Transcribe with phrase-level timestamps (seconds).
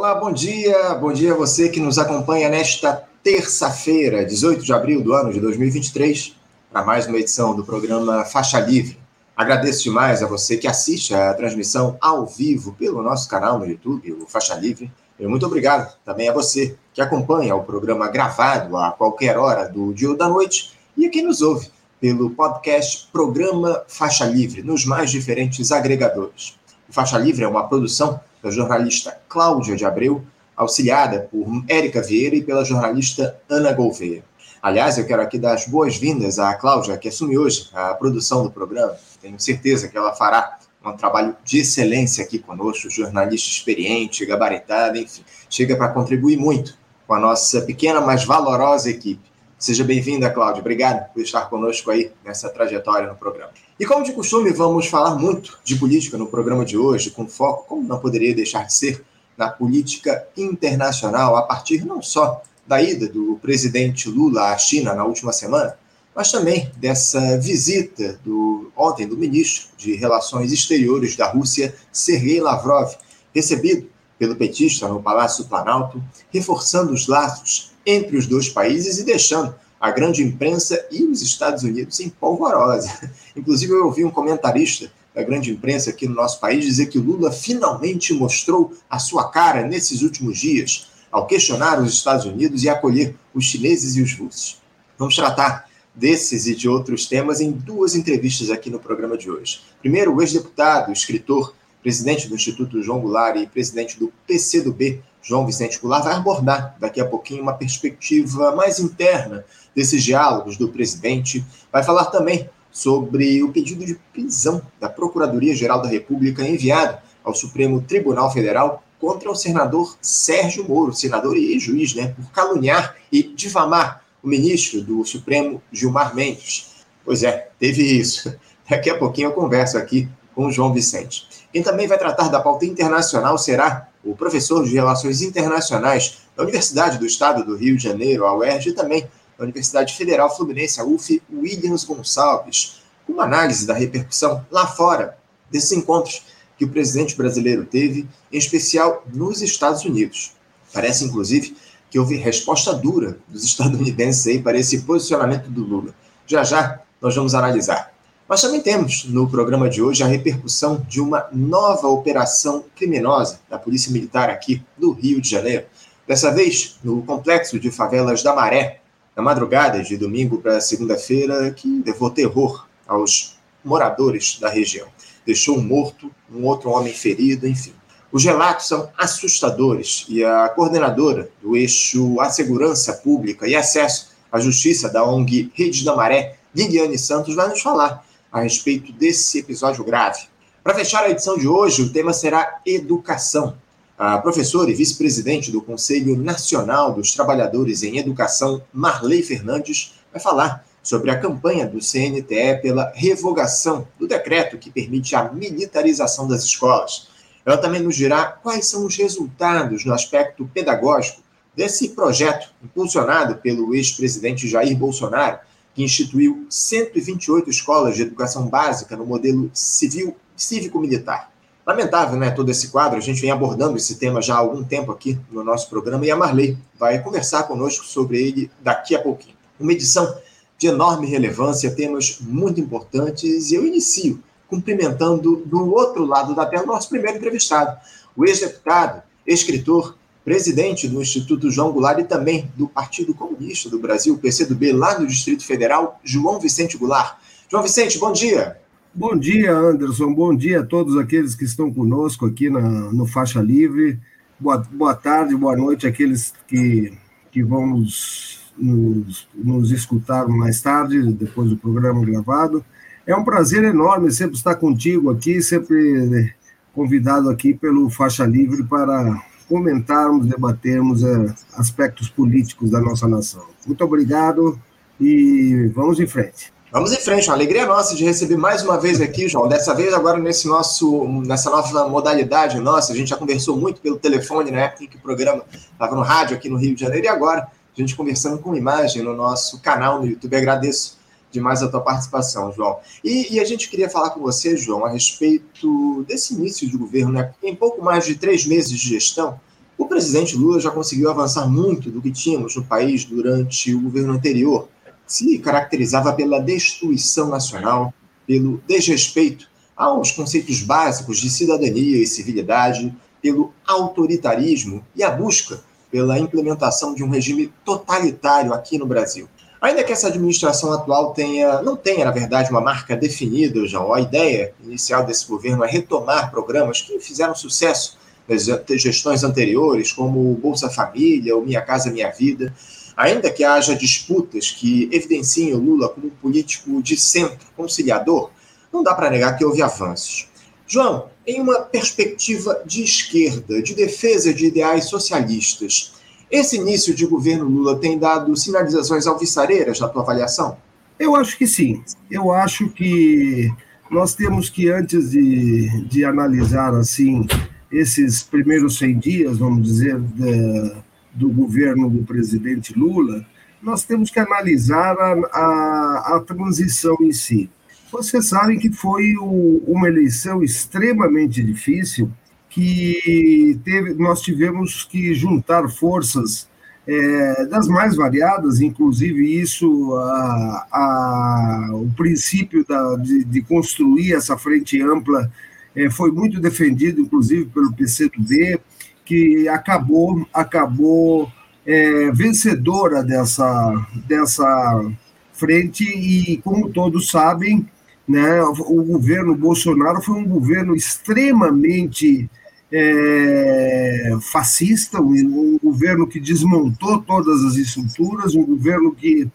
[0.00, 0.94] Olá, bom dia.
[0.94, 5.38] Bom dia a você que nos acompanha nesta terça-feira, 18 de abril do ano de
[5.38, 6.34] 2023,
[6.72, 8.98] para mais uma edição do programa Faixa Livre.
[9.36, 14.10] Agradeço demais a você que assiste a transmissão ao vivo pelo nosso canal no YouTube,
[14.14, 14.90] o Faixa Livre.
[15.18, 19.92] E muito obrigado também a você que acompanha o programa gravado a qualquer hora do
[19.92, 21.68] dia ou da noite e a quem nos ouve
[22.00, 26.58] pelo podcast Programa Faixa Livre, nos mais diferentes agregadores.
[26.88, 30.24] O Faixa Livre é uma produção da jornalista Cláudia de Abreu,
[30.56, 34.24] auxiliada por Érica Vieira e pela jornalista Ana Gouveia.
[34.62, 38.50] Aliás, eu quero aqui dar as boas-vindas à Cláudia, que assume hoje a produção do
[38.50, 38.94] programa.
[39.20, 45.22] Tenho certeza que ela fará um trabalho de excelência aqui conosco, jornalista experiente, gabaritada, enfim,
[45.48, 49.29] chega para contribuir muito com a nossa pequena, mas valorosa equipe.
[49.60, 50.62] Seja bem-vinda, Cláudia.
[50.62, 53.50] Obrigado por estar conosco aí nessa trajetória no programa.
[53.78, 57.66] E como de costume, vamos falar muito de política no programa de hoje, com foco,
[57.68, 59.04] como não poderia deixar de ser,
[59.36, 65.04] na política internacional, a partir não só da ida do presidente Lula à China na
[65.04, 65.76] última semana,
[66.16, 72.94] mas também dessa visita do ontem do ministro de Relações Exteriores da Rússia, Sergei Lavrov,
[73.34, 76.02] recebido pelo petista no Palácio Planalto,
[76.32, 81.62] reforçando os laços entre os dois países e deixando a grande imprensa e os Estados
[81.62, 83.10] Unidos em polvorosa.
[83.34, 87.32] Inclusive, eu ouvi um comentarista da grande imprensa aqui no nosso país dizer que Lula
[87.32, 93.16] finalmente mostrou a sua cara nesses últimos dias, ao questionar os Estados Unidos e acolher
[93.34, 94.60] os chineses e os russos.
[94.96, 99.60] Vamos tratar desses e de outros temas em duas entrevistas aqui no programa de hoje.
[99.80, 105.78] Primeiro, o ex-deputado, escritor, presidente do Instituto João Goulart e presidente do PCdoB, João Vicente
[105.80, 111.44] Goulart vai abordar daqui a pouquinho uma perspectiva mais interna desses diálogos do presidente.
[111.70, 117.80] Vai falar também sobre o pedido de prisão da Procuradoria-Geral da República enviado ao Supremo
[117.82, 124.04] Tribunal Federal contra o senador Sérgio Moro, senador e juiz, né, por caluniar e difamar
[124.22, 126.84] o ministro do Supremo, Gilmar Mendes.
[127.04, 128.34] Pois é, teve isso.
[128.68, 131.26] Daqui a pouquinho eu converso aqui com o João Vicente.
[131.52, 136.98] Quem também vai tratar da pauta internacional será o professor de Relações Internacionais da Universidade
[136.98, 140.84] do Estado do Rio de Janeiro, a UERJ, e também da Universidade Federal Fluminense, a
[140.84, 145.18] UF, Williams Gonçalves, com uma análise da repercussão lá fora
[145.50, 146.22] desses encontros
[146.56, 150.32] que o presidente brasileiro teve, em especial nos Estados Unidos.
[150.72, 151.56] Parece, inclusive,
[151.90, 155.94] que houve resposta dura dos estadunidenses aí para esse posicionamento do Lula.
[156.26, 157.89] Já já nós vamos analisar.
[158.30, 163.58] Mas também temos no programa de hoje a repercussão de uma nova operação criminosa da
[163.58, 165.66] Polícia Militar aqui do Rio de Janeiro.
[166.06, 168.82] Dessa vez, no complexo de favelas da Maré,
[169.16, 174.86] na madrugada de domingo para segunda-feira, que levou terror aos moradores da região.
[175.26, 177.74] Deixou um morto, um outro homem ferido, enfim.
[178.12, 184.38] Os relatos são assustadores e a coordenadora do eixo A Segurança Pública e Acesso à
[184.38, 189.84] Justiça da ONG Rede da Maré, Liliane Santos, vai nos falar a respeito desse episódio
[189.84, 190.28] grave.
[190.62, 193.56] Para fechar a edição de hoje, o tema será educação.
[193.98, 200.64] A professora e vice-presidente do Conselho Nacional dos Trabalhadores em Educação, Marley Fernandes, vai falar
[200.82, 207.08] sobre a campanha do CNTE pela revogação do decreto que permite a militarização das escolas.
[207.44, 211.22] Ela também nos dirá quais são os resultados no aspecto pedagógico
[211.54, 215.38] desse projeto impulsionado pelo ex-presidente Jair Bolsonaro
[215.74, 221.30] que instituiu 128 escolas de educação básica no modelo civil cívico-militar.
[221.66, 224.90] Lamentável, né, todo esse quadro, a gente vem abordando esse tema já há algum tempo
[224.90, 229.36] aqui no nosso programa e a Marley vai conversar conosco sobre ele daqui a pouquinho.
[229.58, 230.16] Uma edição
[230.58, 236.64] de enorme relevância, temas muito importantes e eu inicio cumprimentando do outro lado da tela
[236.64, 237.78] o nosso primeiro entrevistado,
[238.16, 239.94] o ex-deputado, escritor
[240.30, 245.04] presidente do Instituto João Goulart e também do Partido Comunista do Brasil, PCdoB, lá no
[245.04, 247.16] Distrito Federal, João Vicente Goulart.
[247.50, 248.56] João Vicente, bom dia.
[248.94, 250.14] Bom dia, Anderson.
[250.14, 253.98] Bom dia a todos aqueles que estão conosco aqui na, no Faixa Livre.
[254.38, 256.92] Boa, boa tarde, boa noite àqueles que,
[257.32, 262.64] que vão nos, nos, nos escutar mais tarde, depois do programa gravado.
[263.04, 266.32] É um prazer enorme sempre estar contigo aqui, sempre
[266.72, 273.44] convidado aqui pelo Faixa Livre para comentarmos, debatermos é, aspectos políticos da nossa nação.
[273.66, 274.56] Muito obrigado
[275.00, 276.52] e vamos em frente.
[276.72, 279.48] Vamos em frente, uma alegria nossa de receber mais uma vez aqui, João.
[279.48, 283.98] Dessa vez agora nesse nosso, nessa nova modalidade nossa, a gente já conversou muito pelo
[283.98, 287.06] telefone na época em que o programa estava no rádio aqui no Rio de Janeiro
[287.06, 290.36] e agora a gente conversando com imagem no nosso canal no YouTube.
[290.36, 290.99] Agradeço
[291.30, 292.78] demais a tua participação, João.
[293.04, 297.12] E, e, a gente queria falar com você, João, a respeito desse início de governo,
[297.12, 297.32] né?
[297.42, 299.38] Em pouco mais de três meses de gestão,
[299.78, 304.12] o presidente Lula já conseguiu avançar muito do que tínhamos no país durante o governo
[304.12, 304.68] anterior,
[305.06, 307.92] se caracterizava pela destruição nacional,
[308.26, 316.18] pelo desrespeito aos conceitos básicos de cidadania e civilidade, pelo autoritarismo e a busca pela
[316.18, 319.28] implementação de um regime totalitário aqui no Brasil.
[319.60, 324.00] Ainda que essa administração atual tenha, não tenha, na verdade, uma marca definida, João, a
[324.00, 328.46] ideia inicial desse governo é retomar programas que fizeram sucesso nas
[328.80, 332.54] gestões anteriores, como o Bolsa Família, o Minha Casa Minha Vida,
[332.96, 338.30] ainda que haja disputas que evidenciem o Lula como um político de centro, conciliador,
[338.72, 340.28] não dá para negar que houve avanços.
[340.66, 345.92] João, em uma perspectiva de esquerda, de defesa de ideais socialistas,
[346.30, 350.56] esse início de governo Lula tem dado sinalizações alvissareiras na tua avaliação?
[350.98, 351.82] Eu acho que sim.
[352.10, 353.50] Eu acho que
[353.90, 357.26] nós temos que, antes de, de analisar assim
[357.72, 360.72] esses primeiros 100 dias, vamos dizer, de,
[361.12, 363.26] do governo do presidente Lula,
[363.62, 367.50] nós temos que analisar a, a, a transição em si.
[367.90, 372.10] Vocês sabem que foi o, uma eleição extremamente difícil,
[372.50, 376.48] que teve, nós tivemos que juntar forças
[376.86, 384.36] é, das mais variadas, inclusive isso, a, a, o princípio da, de, de, construir essa
[384.36, 385.30] frente ampla
[385.76, 388.60] é, foi muito defendido, inclusive pelo PCdoB,
[389.04, 391.30] que acabou, acabou
[391.64, 394.90] é, vencedora dessa, dessa
[395.32, 397.66] frente e, como todos sabem,
[398.08, 398.42] né?
[398.42, 402.28] O governo Bolsonaro foi um governo extremamente
[402.72, 409.28] é, fascista, um, um, governo que desmontou todas as estruturas, um governo que,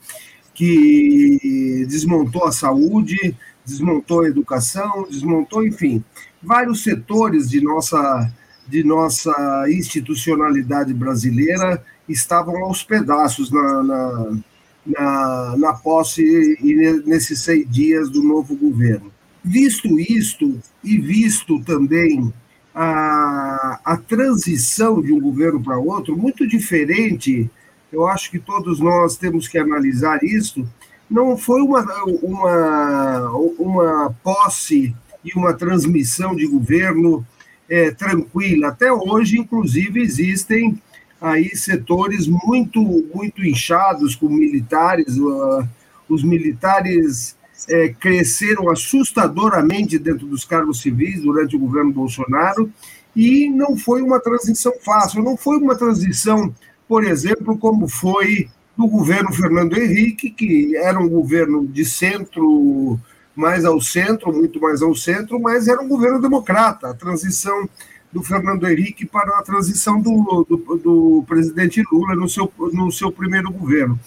[0.53, 3.35] que desmontou a saúde,
[3.65, 6.03] desmontou a educação, desmontou, enfim,
[6.41, 8.31] vários setores de nossa,
[8.67, 14.37] de nossa institucionalidade brasileira estavam aos pedaços na, na
[14.85, 16.21] na, na posse
[16.61, 19.11] e nesses seis dias do novo governo.
[19.43, 22.31] Visto isto, e visto também
[22.75, 27.49] a, a transição de um governo para outro, muito diferente,
[27.91, 30.67] eu acho que todos nós temos que analisar isso,
[31.09, 31.85] não foi uma,
[32.21, 34.93] uma, uma posse
[35.23, 37.25] e uma transmissão de governo
[37.69, 38.67] é, tranquila.
[38.67, 40.77] Até hoje, inclusive, existem
[41.21, 42.81] aí setores muito
[43.13, 45.17] muito inchados com militares.
[45.17, 45.67] Uh,
[46.07, 47.35] os militares
[47.69, 52.71] é, cresceram assustadoramente dentro dos cargos civis durante o governo Bolsonaro
[53.15, 55.23] e não foi uma transição fácil.
[55.23, 56.53] Não foi uma transição,
[56.87, 62.99] por exemplo, como foi do governo Fernando Henrique, que era um governo de centro
[63.35, 66.89] mais ao centro, muito mais ao centro, mas era um governo democrata.
[66.89, 67.69] A transição
[68.11, 73.11] do Fernando Henrique para a transição do, do, do presidente Lula no seu, no seu
[73.11, 73.99] primeiro governo.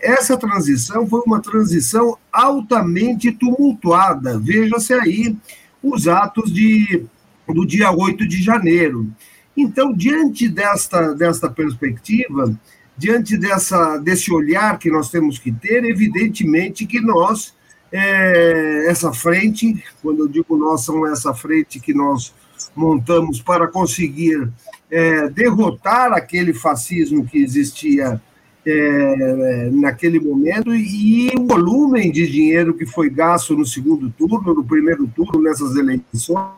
[0.00, 4.38] Essa transição foi uma transição altamente tumultuada.
[4.38, 5.36] Veja-se aí
[5.82, 7.04] os atos de,
[7.46, 9.10] do dia 8 de janeiro.
[9.56, 12.58] Então, diante desta, desta perspectiva,
[12.96, 17.54] diante dessa, desse olhar que nós temos que ter, evidentemente que nós,
[17.92, 22.34] é, essa frente, quando eu digo nós, são essa frente que nós
[22.74, 24.48] montamos para conseguir
[24.90, 28.20] é, derrotar aquele fascismo que existia
[28.66, 34.64] é, naquele momento e o volume de dinheiro que foi gasto no segundo turno, no
[34.64, 36.48] primeiro turno, nessas eleições,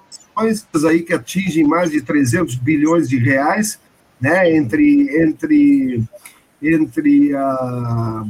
[0.88, 3.80] aí que atingem mais de 300 bilhões de reais,
[4.20, 6.04] né, entre, entre,
[6.62, 8.24] entre a, a,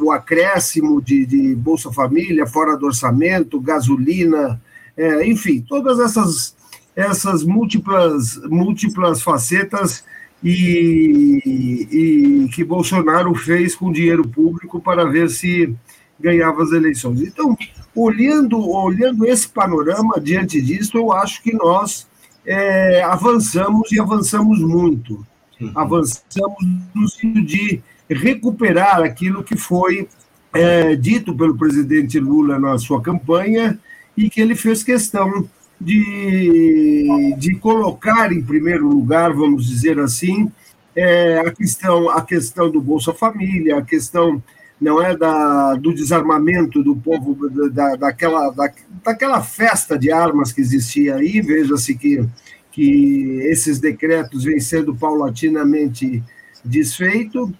[0.00, 4.60] o acréscimo de, de Bolsa Família, fora do orçamento, gasolina,
[4.96, 6.56] é, enfim, todas essas
[6.96, 10.02] essas múltiplas, múltiplas facetas
[10.48, 15.74] e, e, que Bolsonaro fez com dinheiro público para ver se
[16.20, 17.20] ganhava as eleições.
[17.20, 17.58] Então,
[17.92, 22.06] olhando, olhando esse panorama, diante disso, eu acho que nós
[22.46, 25.26] é, avançamos e avançamos muito.
[25.60, 25.72] Uhum.
[25.74, 30.08] Avançamos no sentido de recuperar aquilo que foi
[30.54, 33.80] é, dito pelo presidente Lula na sua campanha
[34.16, 35.48] e que ele fez questão
[35.80, 40.50] de, de colocar em primeiro lugar, vamos dizer assim,
[40.94, 44.42] é, a questão a questão do Bolsa Família, a questão
[44.80, 48.72] não é da, do desarmamento do povo da, daquela, da,
[49.04, 52.26] daquela festa de armas que existia aí, veja-se que,
[52.70, 56.22] que esses decretos vêm sendo paulatinamente
[56.64, 57.50] desfeitos,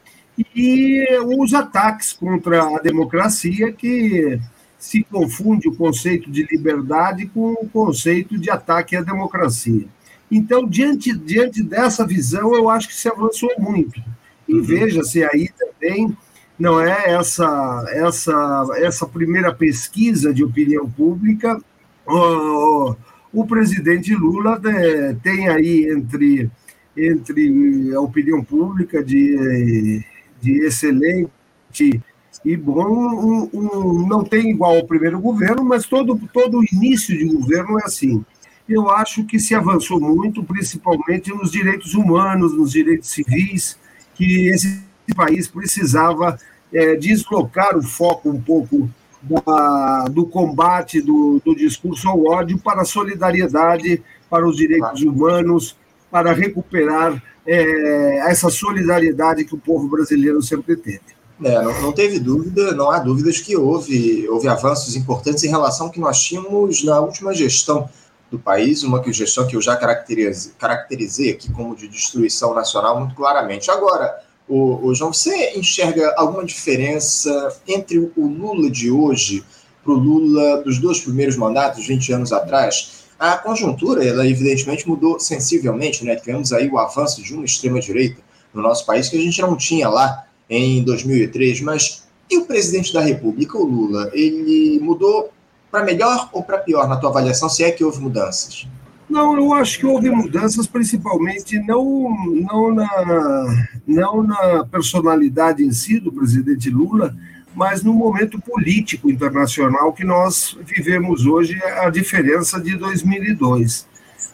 [0.55, 1.05] e
[1.39, 4.39] os ataques contra a democracia que
[4.87, 9.85] se confunde o conceito de liberdade com o conceito de ataque à democracia.
[10.31, 14.01] Então, diante, diante dessa visão, eu acho que se avançou muito.
[14.49, 14.63] E uhum.
[14.63, 16.17] veja-se aí também,
[16.57, 21.61] não é essa, essa, essa primeira pesquisa de opinião pública,
[22.07, 22.95] o,
[23.33, 26.49] o presidente Lula é, tem aí entre,
[26.97, 30.01] entre a opinião pública de,
[30.41, 32.01] de excelente
[32.45, 37.25] e bom, um, um, não tem igual ao primeiro governo, mas todo, todo início de
[37.25, 38.25] governo é assim
[38.69, 43.79] eu acho que se avançou muito, principalmente nos direitos humanos, nos direitos civis,
[44.15, 44.83] que esse
[45.15, 46.39] país precisava
[46.73, 48.91] é, deslocar o foco um pouco
[49.23, 55.77] da, do combate do, do, discurso ao ódio para a solidariedade, para os direitos humanos,
[56.11, 61.17] para recuperar é, essa solidariedade que o povo brasileiro sempre teve.
[61.45, 65.87] É, não, não, teve dúvida, não há dúvidas que houve, houve avanços importantes em relação
[65.87, 67.89] ao que nós tínhamos na última gestão
[68.31, 73.15] do país, uma gestão que eu já caracterizei, caracterizei aqui como de destruição nacional muito
[73.15, 73.71] claramente.
[73.71, 79.45] Agora, o, o João, você enxerga alguma diferença entre o Lula de hoje
[79.85, 83.05] para o Lula dos dois primeiros mandatos, 20 anos atrás?
[83.19, 86.17] A conjuntura, ela evidentemente mudou sensivelmente, né?
[86.17, 88.21] Tivemos aí o avanço de uma extrema-direita
[88.53, 92.93] no nosso país que a gente não tinha lá em 2003, mas e o presidente
[92.93, 95.31] da República, o Lula, ele mudou
[95.71, 98.67] para melhor ou para pior na tua avaliação, se é que houve mudanças?
[99.09, 106.01] Não, eu acho que houve mudanças, principalmente não, não, na, não na personalidade em si
[106.01, 107.17] do presidente Lula,
[107.55, 113.87] mas no momento político internacional que nós vivemos hoje, a diferença de 2002.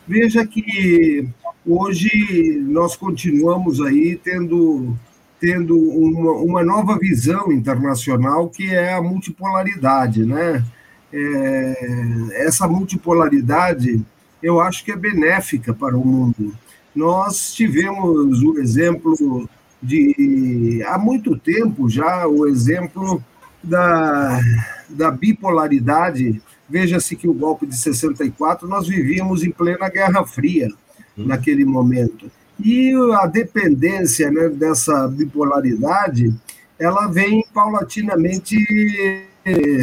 [0.09, 1.29] Veja que
[1.67, 4.97] hoje nós continuamos aí tendo,
[5.43, 10.65] tendo uma, uma nova visão internacional que é a multipolaridade, né?
[11.13, 14.01] é, essa multipolaridade
[14.41, 16.55] eu acho que é benéfica para o mundo.
[16.95, 19.49] Nós tivemos o exemplo
[19.83, 23.23] de, há muito tempo já, o exemplo
[23.63, 24.41] da,
[24.89, 26.41] da bipolaridade.
[26.69, 30.69] Veja-se que o golpe de 64, nós vivíamos em plena Guerra Fria
[31.17, 31.27] hum.
[31.27, 32.31] naquele momento.
[32.65, 36.33] E a dependência né, dessa bipolaridade,
[36.79, 38.57] ela vem paulatinamente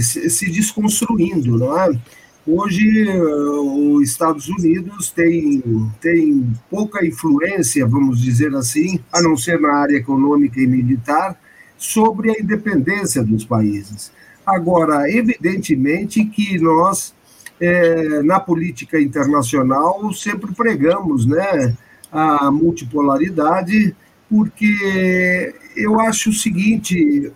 [0.02, 2.00] se desconstruindo, não é?
[2.48, 5.62] Hoje, os Estados Unidos tem,
[6.02, 11.40] tem pouca influência, vamos dizer assim, a não ser na área econômica e militar,
[11.78, 14.12] sobre a independência dos países.
[14.46, 17.14] Agora, evidentemente que nós,
[17.60, 21.78] é, na política internacional, sempre pregamos né,
[22.12, 23.96] a multipolaridade,
[24.30, 27.32] porque eu acho o seguinte,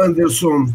[0.00, 0.72] Anderson,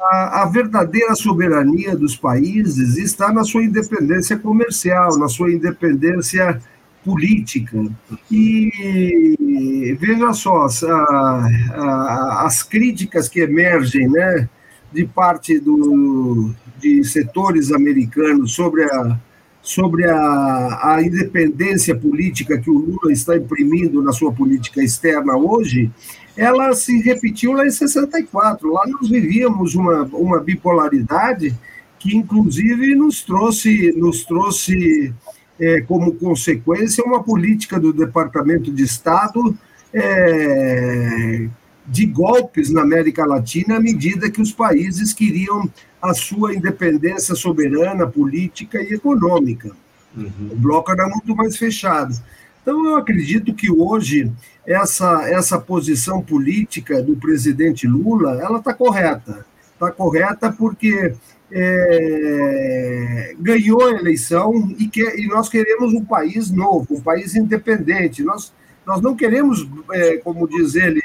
[0.00, 6.60] a, a, verdadeira soberania dos países está na sua independência comercial, na sua independência
[7.04, 7.84] política.
[8.30, 14.48] E veja só, a, a, as críticas que emergem né,
[14.92, 19.18] de parte do, de setores americanos sobre a,
[19.64, 25.90] sobre a, a independência política que o Lula está imprimindo na sua política externa hoje,
[26.36, 28.70] ela se repetiu lá em 64.
[28.70, 31.56] Lá nós vivíamos uma, uma bipolaridade
[31.98, 35.14] que, inclusive, nos trouxe, nos trouxe
[35.58, 39.56] é, como consequência uma política do Departamento de Estado
[39.94, 41.48] é,
[41.86, 48.06] de golpes na América Latina à medida que os países queriam a sua independência soberana,
[48.06, 49.70] política e econômica.
[50.16, 50.50] Uhum.
[50.52, 52.14] O bloco era muito mais fechado.
[52.62, 54.32] Então, eu acredito que hoje
[54.66, 59.44] essa, essa posição política do presidente Lula ela está correta.
[59.74, 61.14] Está correta porque
[61.50, 68.22] é, ganhou a eleição e, que, e nós queremos um país novo, um país independente.
[68.22, 68.52] Nós,
[68.86, 71.02] nós não queremos, é, como diz ele,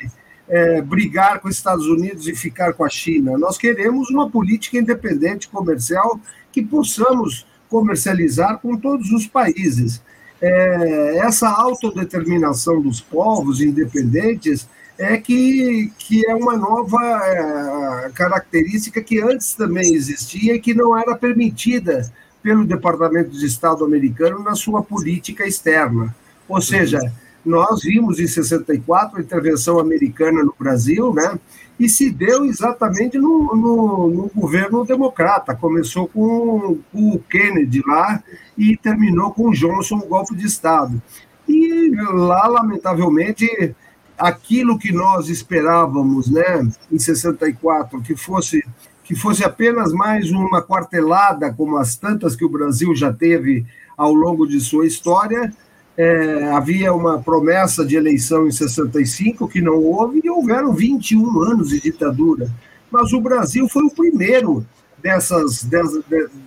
[0.50, 3.38] é, brigar com os Estados Unidos e ficar com a China.
[3.38, 6.20] Nós queremos uma política independente comercial
[6.52, 10.02] que possamos comercializar com todos os países
[10.42, 19.22] é, essa autodeterminação dos povos independentes é que, que é uma nova é, característica que
[19.22, 24.82] antes também existia e que não era permitida pelo Departamento de Estado americano na sua
[24.82, 26.16] política externa.
[26.48, 27.00] Ou seja,
[27.46, 31.40] nós vimos em 64 a intervenção americana no Brasil, né?
[31.80, 35.56] e se deu exatamente no, no, no governo democrata.
[35.56, 38.22] Começou com, com, o Kennedy lá
[38.58, 41.02] e terminou com o Johnson, o golpe de Estado.
[41.48, 43.74] E lá, lamentavelmente,
[44.18, 48.62] aquilo que nós esperávamos né, em 64, que fosse,
[49.04, 53.66] que fosse apenas mais uma quartelada, como as tantas que o Brasil já teve
[53.98, 55.54] ao longo de sua história,
[56.00, 61.72] é, havia uma promessa de eleição em 65 que não houve e houveram 21 anos
[61.72, 62.50] de ditadura.
[62.90, 64.66] Mas o Brasil foi o primeiro
[65.04, 66.02] dessas, dessa,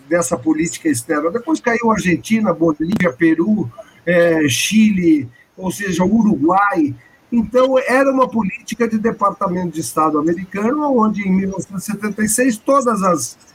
[0.08, 1.30] dessa política externa.
[1.30, 3.70] Depois caiu Argentina, Bolívia, Peru,
[4.06, 6.94] é, Chile, ou seja, Uruguai.
[7.30, 13.52] Então, era uma política de Departamento de Estado americano, onde em 1976 todas as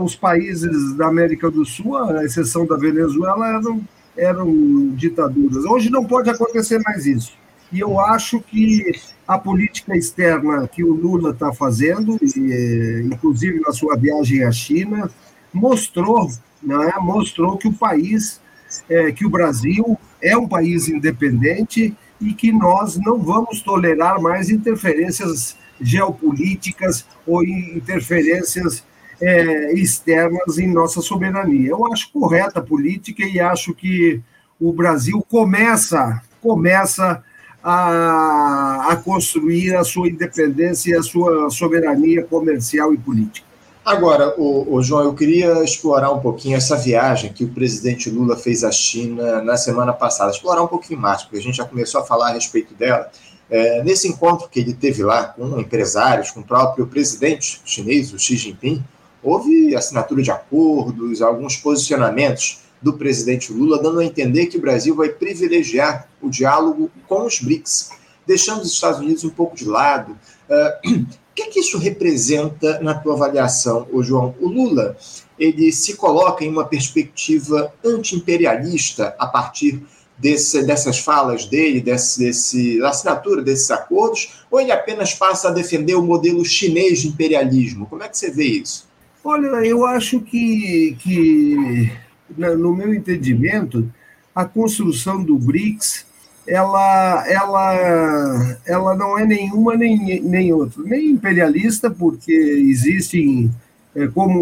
[0.00, 3.80] os países da América do Sul, à exceção da Venezuela, eram,
[4.18, 5.64] eram ditaduras.
[5.64, 7.32] Hoje não pode acontecer mais isso.
[7.72, 8.92] E eu acho que
[9.26, 15.10] a política externa que o Lula está fazendo, e, inclusive na sua viagem à China,
[15.52, 16.30] mostrou,
[16.62, 18.40] né, mostrou que o país,
[18.88, 24.50] é, que o Brasil é um país independente e que nós não vamos tolerar mais
[24.50, 28.82] interferências geopolíticas ou interferências
[29.20, 31.70] é, externas em nossa soberania.
[31.70, 34.20] Eu acho correta a política e acho que
[34.60, 37.22] o Brasil começa começa
[37.62, 43.46] a, a construir a sua independência e a sua soberania comercial e política.
[43.84, 48.36] Agora, o, o, João, eu queria explorar um pouquinho essa viagem que o presidente Lula
[48.36, 52.02] fez à China na semana passada, explorar um pouquinho mais, porque a gente já começou
[52.02, 53.10] a falar a respeito dela.
[53.50, 58.18] É, nesse encontro que ele teve lá com empresários, com o próprio presidente chinês, o
[58.18, 58.84] Xi Jinping,
[59.22, 64.94] houve assinatura de acordos, alguns posicionamentos do presidente Lula, dando a entender que o Brasil
[64.94, 67.90] vai privilegiar o diálogo com os BRICS,
[68.26, 70.16] deixando os Estados Unidos um pouco de lado.
[70.48, 74.34] Uh, o que, é que isso representa na tua avaliação, ô João?
[74.40, 74.96] O Lula
[75.38, 79.82] ele se coloca em uma perspectiva anti-imperialista a partir
[80.18, 85.52] desse, dessas falas dele, desse, desse, da assinatura desses acordos, ou ele apenas passa a
[85.52, 87.86] defender o modelo chinês de imperialismo?
[87.86, 88.87] Como é que você vê isso?
[89.24, 91.92] Olha, eu acho que, que
[92.36, 93.90] no meu entendimento,
[94.34, 96.06] a construção do BRICS
[96.48, 103.50] ela, ela, ela não é nenhuma nem, nem outra, nem imperialista, porque existem,
[103.94, 104.40] é, como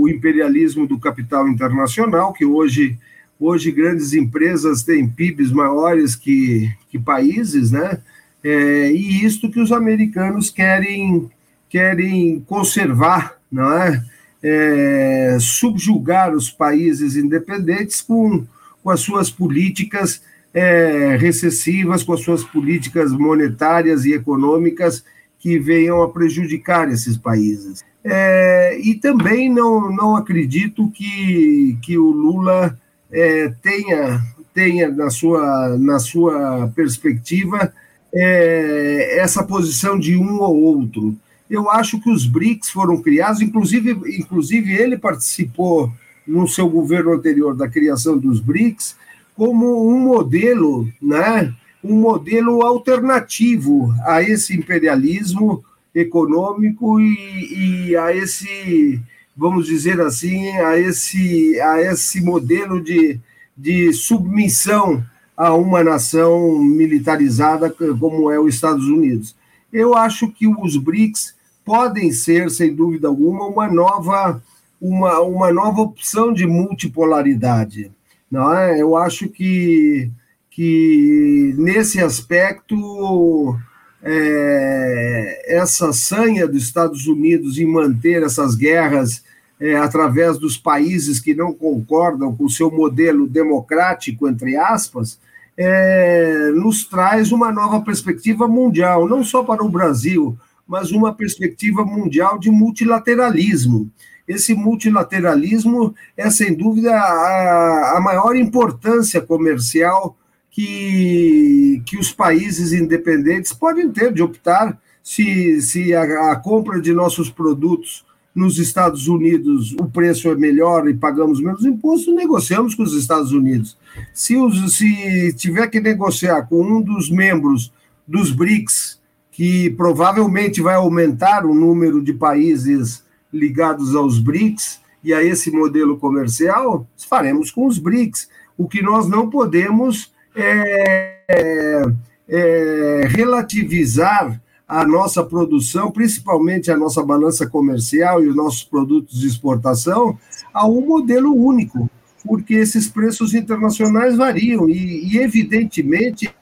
[0.00, 2.98] o imperialismo do capital internacional, que hoje,
[3.40, 7.98] hoje grandes empresas têm PIBs maiores que, que países, né?
[8.42, 11.30] É, e isto que os americanos querem,
[11.70, 14.04] querem conservar, não é?
[14.44, 18.44] é, subjugar os países independentes com,
[18.82, 20.20] com as suas políticas
[20.52, 25.02] é, recessivas, com as suas políticas monetárias e econômicas
[25.40, 27.82] que venham a prejudicar esses países.
[28.04, 32.78] É, e também não, não acredito que, que o Lula
[33.10, 37.72] é, tenha, tenha na, sua, na sua perspectiva
[38.12, 41.16] é, essa posição de um ou outro
[41.48, 45.92] eu acho que os BRICS foram criados, inclusive, inclusive ele participou
[46.26, 48.96] no seu governo anterior da criação dos BRICS,
[49.36, 51.52] como um modelo, né,
[51.82, 55.62] um modelo alternativo a esse imperialismo
[55.94, 59.00] econômico e, e, a esse,
[59.36, 63.20] vamos dizer assim, a esse, a esse modelo de,
[63.56, 65.04] de submissão
[65.36, 69.34] a uma nação militarizada como é os Estados Unidos.
[69.74, 71.34] Eu acho que os BRICS
[71.64, 74.40] podem ser, sem dúvida alguma, uma nova,
[74.80, 77.90] uma, uma nova opção de multipolaridade.
[78.30, 78.80] Não é?
[78.80, 80.12] Eu acho que,
[80.48, 83.58] que nesse aspecto,
[84.00, 89.24] é, essa sanha dos Estados Unidos em manter essas guerras
[89.58, 95.18] é, através dos países que não concordam com o seu modelo democrático, entre aspas,
[95.56, 100.36] é, nos traz uma nova perspectiva mundial, não só para o Brasil,
[100.66, 103.90] mas uma perspectiva mundial de multilateralismo.
[104.26, 110.16] Esse multilateralismo é, sem dúvida, a, a maior importância comercial
[110.50, 116.92] que, que os países independentes podem ter de optar se, se a, a compra de
[116.92, 118.04] nossos produtos
[118.34, 123.30] nos Estados Unidos o preço é melhor e pagamos menos imposto, negociamos com os Estados
[123.32, 123.78] Unidos.
[124.12, 127.72] Se, os, se tiver que negociar com um dos membros
[128.06, 135.22] dos BRICS, que provavelmente vai aumentar o número de países ligados aos BRICS e a
[135.22, 138.28] esse modelo comercial, faremos com os BRICS.
[138.56, 141.82] O que nós não podemos é, é,
[142.28, 149.26] é relativizar a nossa produção, principalmente a nossa balança comercial e os nossos produtos de
[149.26, 150.18] exportação,
[150.52, 151.88] a um modelo único,
[152.24, 156.34] porque esses preços internacionais variam e, e evidentemente,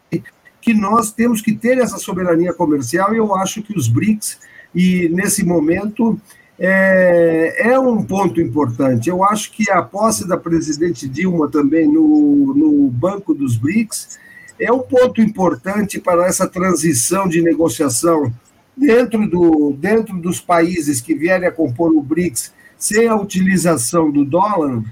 [0.60, 4.38] que nós temos que ter essa soberania comercial e eu acho que os BRICS,
[4.72, 6.18] e nesse momento,
[6.58, 9.10] é, é, um ponto importante.
[9.10, 14.20] Eu acho que a posse da presidente Dilma também no, no Banco dos BRICS
[14.58, 18.32] é um ponto importante para essa transição de negociação
[18.76, 24.24] dentro, do, dentro dos países que vierem a compor o BRICS, sem a utilização do
[24.24, 24.82] dólar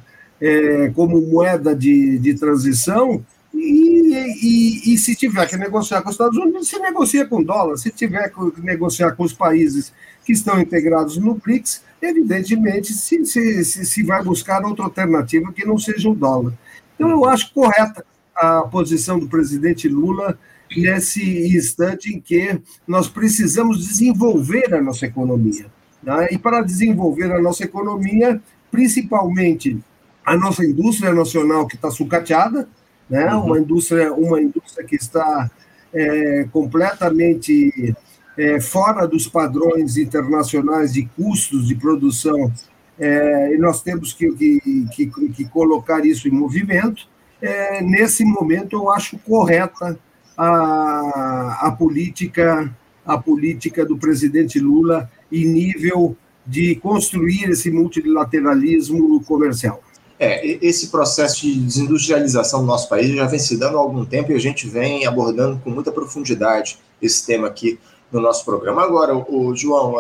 [0.41, 6.15] é, como moeda de, de transição, e, e, e, se tiver que negociar com os
[6.15, 7.77] Estados Unidos, se negocia com dólar.
[7.77, 9.93] Se tiver que negociar com os países
[10.25, 15.77] que estão integrados no BRICS, evidentemente se, se, se vai buscar outra alternativa que não
[15.79, 16.53] seja o dólar.
[16.95, 20.39] Então, eu acho correta a posição do presidente Lula
[20.77, 25.67] nesse instante em que nós precisamos desenvolver a nossa economia.
[26.03, 26.29] Né?
[26.31, 28.41] E para desenvolver a nossa economia,
[28.71, 29.79] principalmente
[30.25, 32.69] a nossa indústria nacional que está sucateada,
[33.09, 33.35] né?
[33.35, 33.47] Uhum.
[33.47, 35.51] uma indústria uma indústria que está
[35.93, 37.95] é, completamente
[38.39, 42.53] é, fora dos padrões internacionais de custos de produção
[42.99, 47.09] é, e nós temos que, que, que, que, colocar isso em movimento.
[47.41, 49.99] É, nesse momento, eu acho correta
[50.37, 52.75] a, a política
[53.05, 59.83] a política do presidente Lula em nível de construir esse multilateralismo comercial.
[60.19, 64.31] É, esse processo de desindustrialização do nosso país já vem se dando há algum tempo
[64.31, 67.79] e a gente vem abordando com muita profundidade esse tema aqui
[68.13, 68.83] no nosso programa.
[68.83, 69.95] Agora, o, João,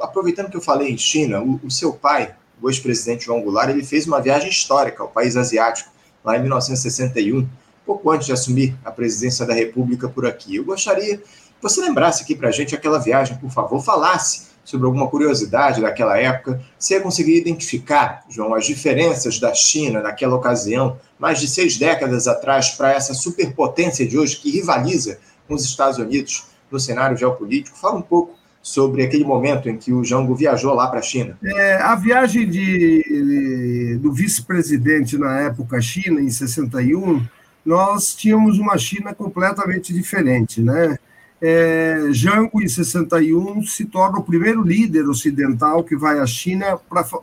[0.00, 3.84] aproveitando que eu falei em China, o, o seu pai, o ex-presidente João Goulart, ele
[3.84, 5.90] fez uma viagem histórica ao país asiático,
[6.26, 7.48] lá em 1961,
[7.86, 10.56] pouco antes de assumir a presidência da República por aqui.
[10.56, 11.24] Eu gostaria que
[11.62, 16.18] você lembrasse aqui para a gente aquela viagem, por favor, falasse sobre alguma curiosidade daquela
[16.18, 22.26] época, você conseguir identificar, João, as diferenças da China naquela ocasião, mais de seis décadas
[22.26, 27.78] atrás, para essa superpotência de hoje que rivaliza com os Estados Unidos no cenário geopolítico.
[27.78, 28.35] Fala um pouco
[28.66, 31.38] sobre aquele momento em que o Jango viajou lá para a China.
[31.44, 37.24] É, a viagem de, do vice-presidente na época China, em 61,
[37.64, 40.98] nós tínhamos uma China completamente diferente, né?
[41.40, 46.78] é, Jango, em 61, se torna o primeiro líder ocidental que vai à China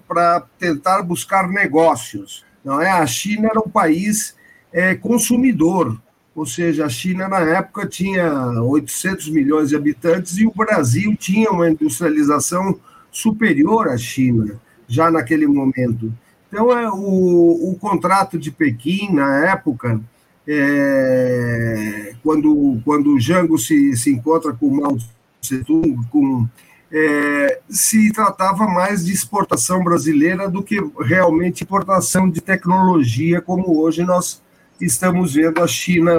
[0.08, 2.45] para tentar buscar negócios.
[2.63, 2.89] Não é?
[2.89, 4.36] A China era um país
[4.71, 5.99] é, consumidor,
[6.36, 11.52] ou seja, a China na época tinha 800 milhões de habitantes e o Brasil tinha
[11.52, 12.80] uma industrialização
[13.12, 16.12] superior à China, já naquele momento.
[16.48, 20.00] Então, é, o, o contrato de Pequim, na época,
[20.48, 24.98] é, quando, quando o Jango se, se encontra com o Mao
[25.41, 26.48] Tse-tung, com,
[26.91, 34.04] é, se tratava mais de exportação brasileira do que realmente importação de tecnologia, como hoje
[34.04, 34.42] nós
[34.86, 36.12] estamos vendo a China,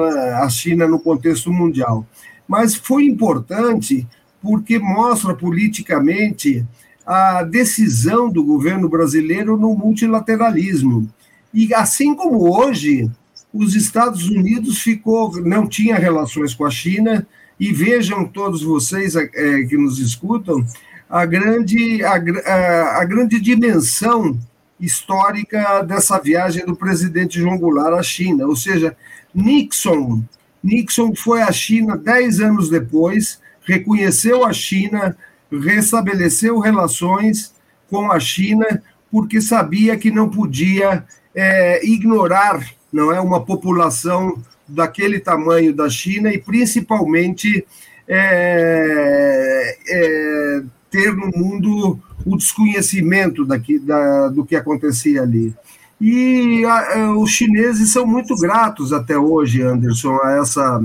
[0.43, 2.07] a China no contexto mundial.
[2.47, 4.07] Mas foi importante
[4.43, 6.65] porque mostra politicamente
[7.07, 11.09] a decisão do governo brasileiro no multilateralismo.
[11.53, 13.11] E assim como hoje,
[13.53, 17.27] os Estados Unidos ficou, não tinha relações com a China,
[17.59, 19.29] e vejam todos vocês é,
[19.63, 20.65] que nos escutam,
[21.09, 24.37] a grande, a, a, a grande dimensão
[24.85, 28.47] histórica dessa viagem do presidente João Goulart à China.
[28.47, 28.97] Ou seja,
[29.35, 30.23] Nixon,
[30.63, 35.17] Nixon foi à China dez anos depois, reconheceu a China,
[35.51, 37.55] restabeleceu relações
[37.91, 45.19] com a China, porque sabia que não podia é, ignorar não é uma população daquele
[45.19, 47.67] tamanho da China e principalmente
[48.07, 55.55] é, é, ter no mundo o desconhecimento daqui, da, do que acontecia ali.
[56.01, 60.85] E a, os chineses são muito gratos até hoje, Anderson, a essa,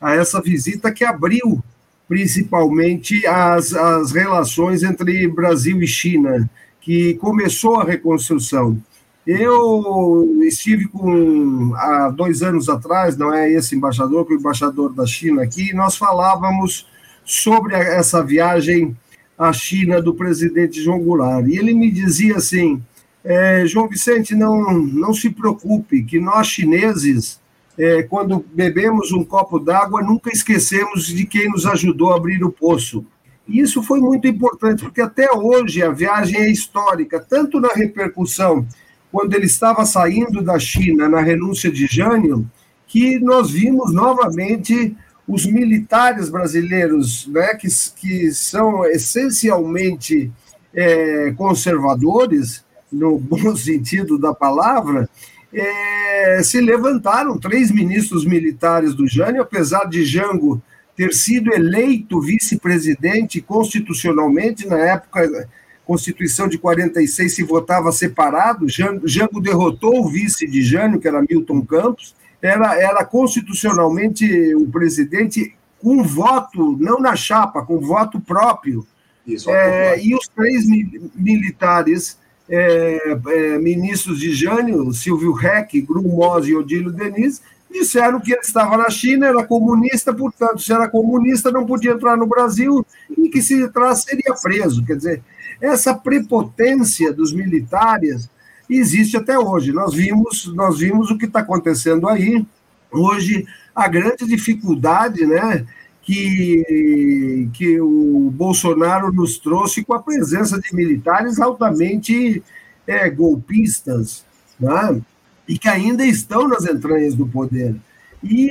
[0.00, 1.62] a essa visita que abriu
[2.08, 6.48] principalmente as, as relações entre Brasil e China,
[6.80, 8.78] que começou a reconstrução.
[9.26, 15.04] Eu estive com, há dois anos atrás, não é esse embaixador, que o embaixador da
[15.04, 16.86] China aqui, nós falávamos
[17.26, 18.96] sobre essa viagem
[19.38, 21.46] à China do presidente João Goulart.
[21.46, 22.82] E ele me dizia assim:
[23.24, 27.40] é, João Vicente, não, não se preocupe, que nós chineses,
[27.78, 32.50] é, quando bebemos um copo d'água, nunca esquecemos de quem nos ajudou a abrir o
[32.50, 33.06] poço.
[33.46, 38.66] E isso foi muito importante, porque até hoje a viagem é histórica, tanto na repercussão
[39.10, 42.46] quando ele estava saindo da China na renúncia de Jânio,
[42.86, 44.94] que nós vimos novamente
[45.28, 50.32] os militares brasileiros, né, que, que são essencialmente
[50.74, 55.08] é, conservadores, no bom sentido da palavra,
[55.52, 60.62] é, se levantaram três ministros militares do Jânio, apesar de Jango
[60.96, 65.48] ter sido eleito vice-presidente constitucionalmente na época
[65.88, 71.22] Constituição de 46 se votava separado, Jango, Jango derrotou o vice de Jânio, que era
[71.22, 78.86] Milton Campos, era, era constitucionalmente o presidente com voto, não na chapa, com voto próprio.
[79.26, 86.48] Isso, é, e os três mi militares é, é, ministros de Jânio, Silvio Reck, Grumos
[86.48, 91.50] e Odílio Denis, disseram que ele estava na China, era comunista, portanto, se era comunista,
[91.50, 92.84] não podia entrar no Brasil
[93.16, 94.84] e que se entrasse seria preso.
[94.84, 95.22] Quer dizer,
[95.60, 98.30] essa prepotência dos militares
[98.76, 99.72] existe até hoje.
[99.72, 102.44] Nós vimos, nós vimos o que está acontecendo aí.
[102.90, 105.66] Hoje, a grande dificuldade né,
[106.02, 112.42] que, que o Bolsonaro nos trouxe com a presença de militares altamente
[112.86, 114.24] é, golpistas,
[114.58, 115.00] né?
[115.46, 117.74] e que ainda estão nas entranhas do poder.
[118.22, 118.50] E,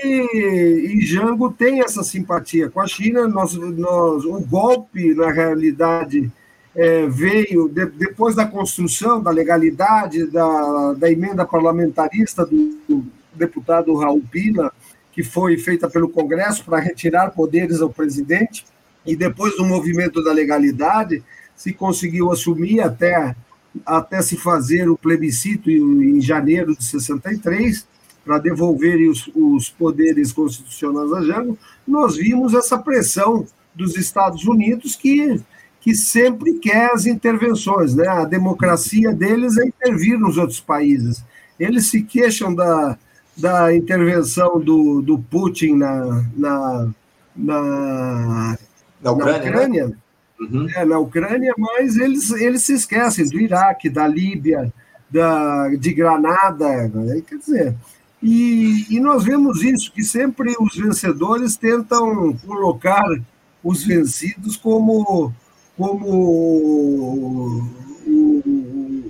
[0.94, 3.28] e Jango tem essa simpatia com a China.
[3.28, 6.32] Nós, nós, o golpe, na realidade,
[6.78, 13.96] é, veio de, depois da construção da legalidade da, da emenda parlamentarista do, do deputado
[13.96, 14.72] Raul Pina,
[15.12, 18.64] que foi feita pelo Congresso para retirar poderes ao presidente,
[19.04, 21.24] e depois do movimento da legalidade,
[21.56, 23.36] se conseguiu assumir até,
[23.84, 27.88] até se fazer o plebiscito em, em janeiro de 63,
[28.24, 34.96] para devolver os, os poderes constitucionais a Jango, nós vimos essa pressão dos Estados Unidos
[34.96, 35.40] que,
[35.88, 38.06] que sempre quer as intervenções, né?
[38.10, 41.24] A democracia deles é intervir nos outros países.
[41.58, 42.98] Eles se queixam da,
[43.38, 46.90] da intervenção do, do Putin na, na,
[47.34, 48.58] na,
[49.02, 49.96] na Ucrânia, na Ucrânia, né?
[50.42, 50.68] uhum.
[50.76, 54.74] é, na Ucrânia mas eles, eles se esquecem do Iraque, da Líbia,
[55.10, 57.24] da, de Granada, né?
[57.26, 57.76] quer dizer,
[58.22, 63.06] e, e nós vemos isso, que sempre os vencedores tentam colocar
[63.64, 65.34] os vencidos como,
[65.78, 67.70] como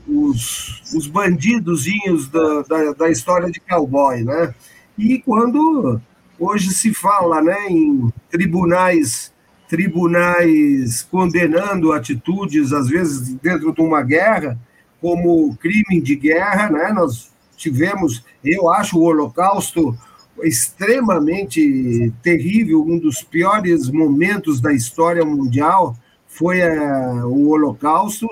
[0.07, 4.53] os, os bandidozinhos da, da, da, história de cowboy, né?
[4.97, 6.01] E quando
[6.37, 9.35] hoje se fala né, em tribunais
[9.69, 14.57] tribunais condenando atitudes, às vezes dentro de uma guerra,
[15.01, 16.91] como crime de guerra, né?
[16.93, 19.97] Nós tivemos, eu acho o Holocausto
[20.43, 25.97] extremamente terrível, um dos piores momentos da história mundial
[26.37, 28.27] foi uh, o Holocausto,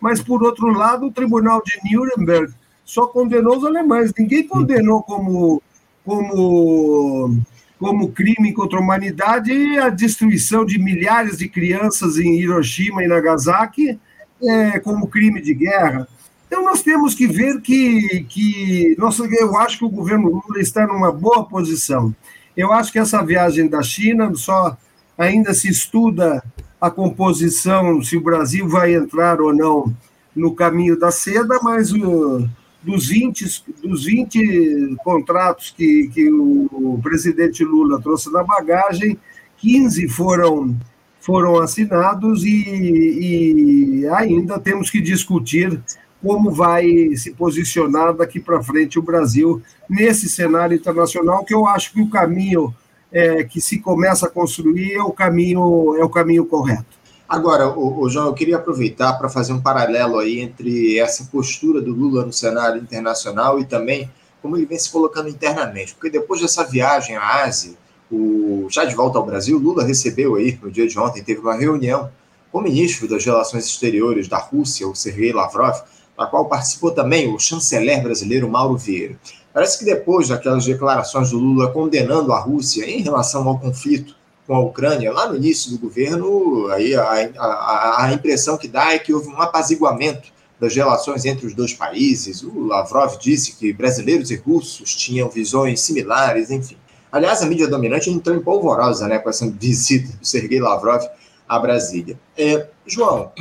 [0.00, 2.52] mas, por outro lado, o Tribunal de Nuremberg
[2.84, 5.62] só condenou os alemães, ninguém condenou como,
[6.04, 7.38] como,
[7.78, 13.98] como crime contra a humanidade a destruição de milhares de crianças em Hiroshima e Nagasaki
[14.42, 16.08] é, como crime de guerra.
[16.46, 20.86] Então, nós temos que ver que, que nossa, eu acho que o governo Lula está
[20.86, 22.14] numa boa posição.
[22.56, 24.76] Eu acho que essa viagem da China só
[25.16, 26.42] ainda se estuda
[26.80, 29.94] a composição, se o Brasil vai entrar ou não
[30.34, 32.48] no caminho da seda, mas o,
[32.82, 39.18] dos, 20, dos 20 contratos que, que o presidente Lula trouxe na bagagem,
[39.58, 40.74] 15 foram,
[41.20, 45.78] foram assinados e, e ainda temos que discutir
[46.22, 51.92] como vai se posicionar daqui para frente o Brasil nesse cenário internacional, que eu acho
[51.92, 52.74] que o caminho
[53.12, 57.00] é, que se começa a construir é o caminho, é o caminho correto.
[57.28, 61.92] Agora, o, João, eu queria aproveitar para fazer um paralelo aí entre essa postura do
[61.92, 64.10] Lula no cenário internacional e também
[64.42, 67.74] como ele vem se colocando internamente, porque depois dessa viagem à Ásia,
[68.10, 71.54] o, já de volta ao Brasil, Lula recebeu aí, no dia de ontem, teve uma
[71.54, 72.10] reunião
[72.50, 75.82] com o ministro das Relações Exteriores da Rússia, o Sergei Lavrov,
[76.18, 79.16] na qual participou também o chanceler brasileiro Mauro Vieira.
[79.52, 84.14] Parece que depois daquelas declarações do Lula condenando a Rússia em relação ao conflito
[84.46, 88.92] com a Ucrânia, lá no início do governo, aí a, a, a impressão que dá
[88.92, 92.42] é que houve um apaziguamento das relações entre os dois países.
[92.42, 96.76] O Lavrov disse que brasileiros e russos tinham visões similares, enfim.
[97.10, 101.02] Aliás, a mídia dominante entrou em polvorosa né, com essa visita do Sergei Lavrov
[101.48, 102.18] a Brasília.
[102.36, 103.32] É, João,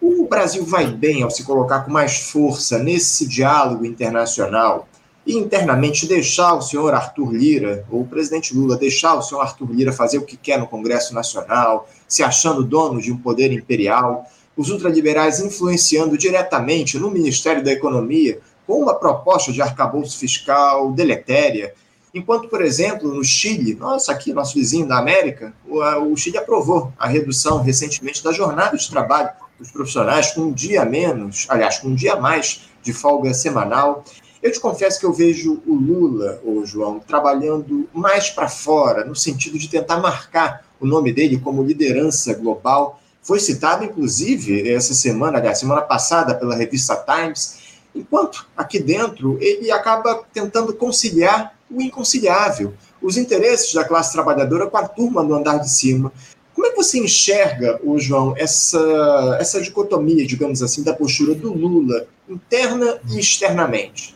[0.00, 4.88] o Brasil vai bem ao se colocar com mais força nesse diálogo internacional
[5.26, 9.72] e internamente deixar o senhor Arthur Lira, ou o presidente Lula, deixar o senhor Arthur
[9.72, 14.24] Lira fazer o que quer no Congresso Nacional, se achando dono de um poder imperial,
[14.56, 21.74] os ultraliberais influenciando diretamente no Ministério da Economia com uma proposta de arcabouço fiscal deletéria,
[22.14, 27.06] enquanto, por exemplo, no Chile, nossa, aqui, nosso vizinho da América, o, Chile aprovou a
[27.06, 31.94] redução recentemente da jornada de trabalho dos profissionais com um dia menos, aliás, com um
[31.94, 34.04] dia mais de folga semanal.
[34.46, 39.16] Eu te confesso que eu vejo o Lula, o João, trabalhando mais para fora, no
[39.16, 45.38] sentido de tentar marcar o nome dele como liderança global foi citado, inclusive, essa semana,
[45.38, 47.58] aliás, semana passada, pela revista Times,
[47.92, 54.76] enquanto aqui dentro ele acaba tentando conciliar o inconciliável, os interesses da classe trabalhadora com
[54.76, 56.12] a turma no andar de cima.
[56.54, 61.52] Como é que você enxerga, o João, essa, essa dicotomia, digamos assim, da postura do
[61.52, 64.15] Lula, interna e externamente?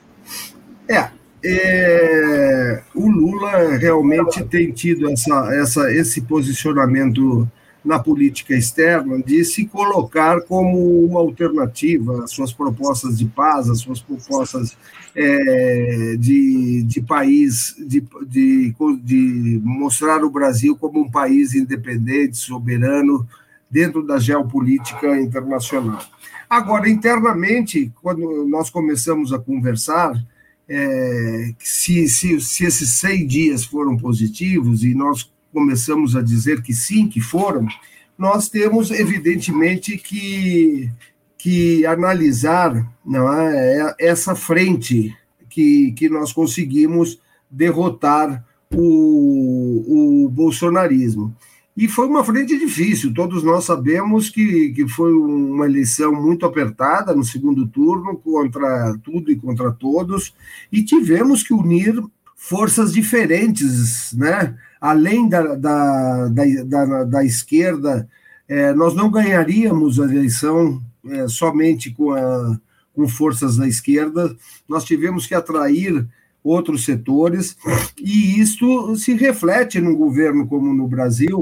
[0.90, 1.11] É,
[1.44, 7.48] é o Lula realmente tem tido essa, essa, esse posicionamento
[7.85, 13.81] na política externa de se colocar como uma alternativa às suas propostas de paz, às
[13.81, 14.76] suas propostas
[15.14, 23.26] é, de, de país, de, de, de mostrar o Brasil como um país independente, soberano,
[23.70, 26.00] dentro da geopolítica internacional.
[26.48, 30.12] Agora, internamente, quando nós começamos a conversar,
[30.72, 36.72] é, se, se, se esses 100 dias foram positivos e nós começamos a dizer que
[36.72, 37.66] sim, que foram,
[38.16, 40.88] nós temos, evidentemente, que,
[41.37, 45.12] que analisar não é, é, essa frente
[45.48, 47.18] que, que nós conseguimos
[47.50, 51.35] derrotar o, o bolsonarismo.
[51.80, 57.14] E foi uma frente difícil, todos nós sabemos que, que foi uma eleição muito apertada
[57.14, 60.34] no segundo turno, contra tudo e contra todos,
[60.70, 61.98] e tivemos que unir
[62.36, 64.58] forças diferentes, né?
[64.78, 68.06] além da, da, da, da, da esquerda,
[68.46, 72.60] é, nós não ganharíamos a eleição é, somente com, a,
[72.94, 74.36] com forças da esquerda,
[74.68, 76.06] nós tivemos que atrair
[76.44, 77.56] outros setores,
[77.98, 81.40] e isto se reflete num governo como no Brasil,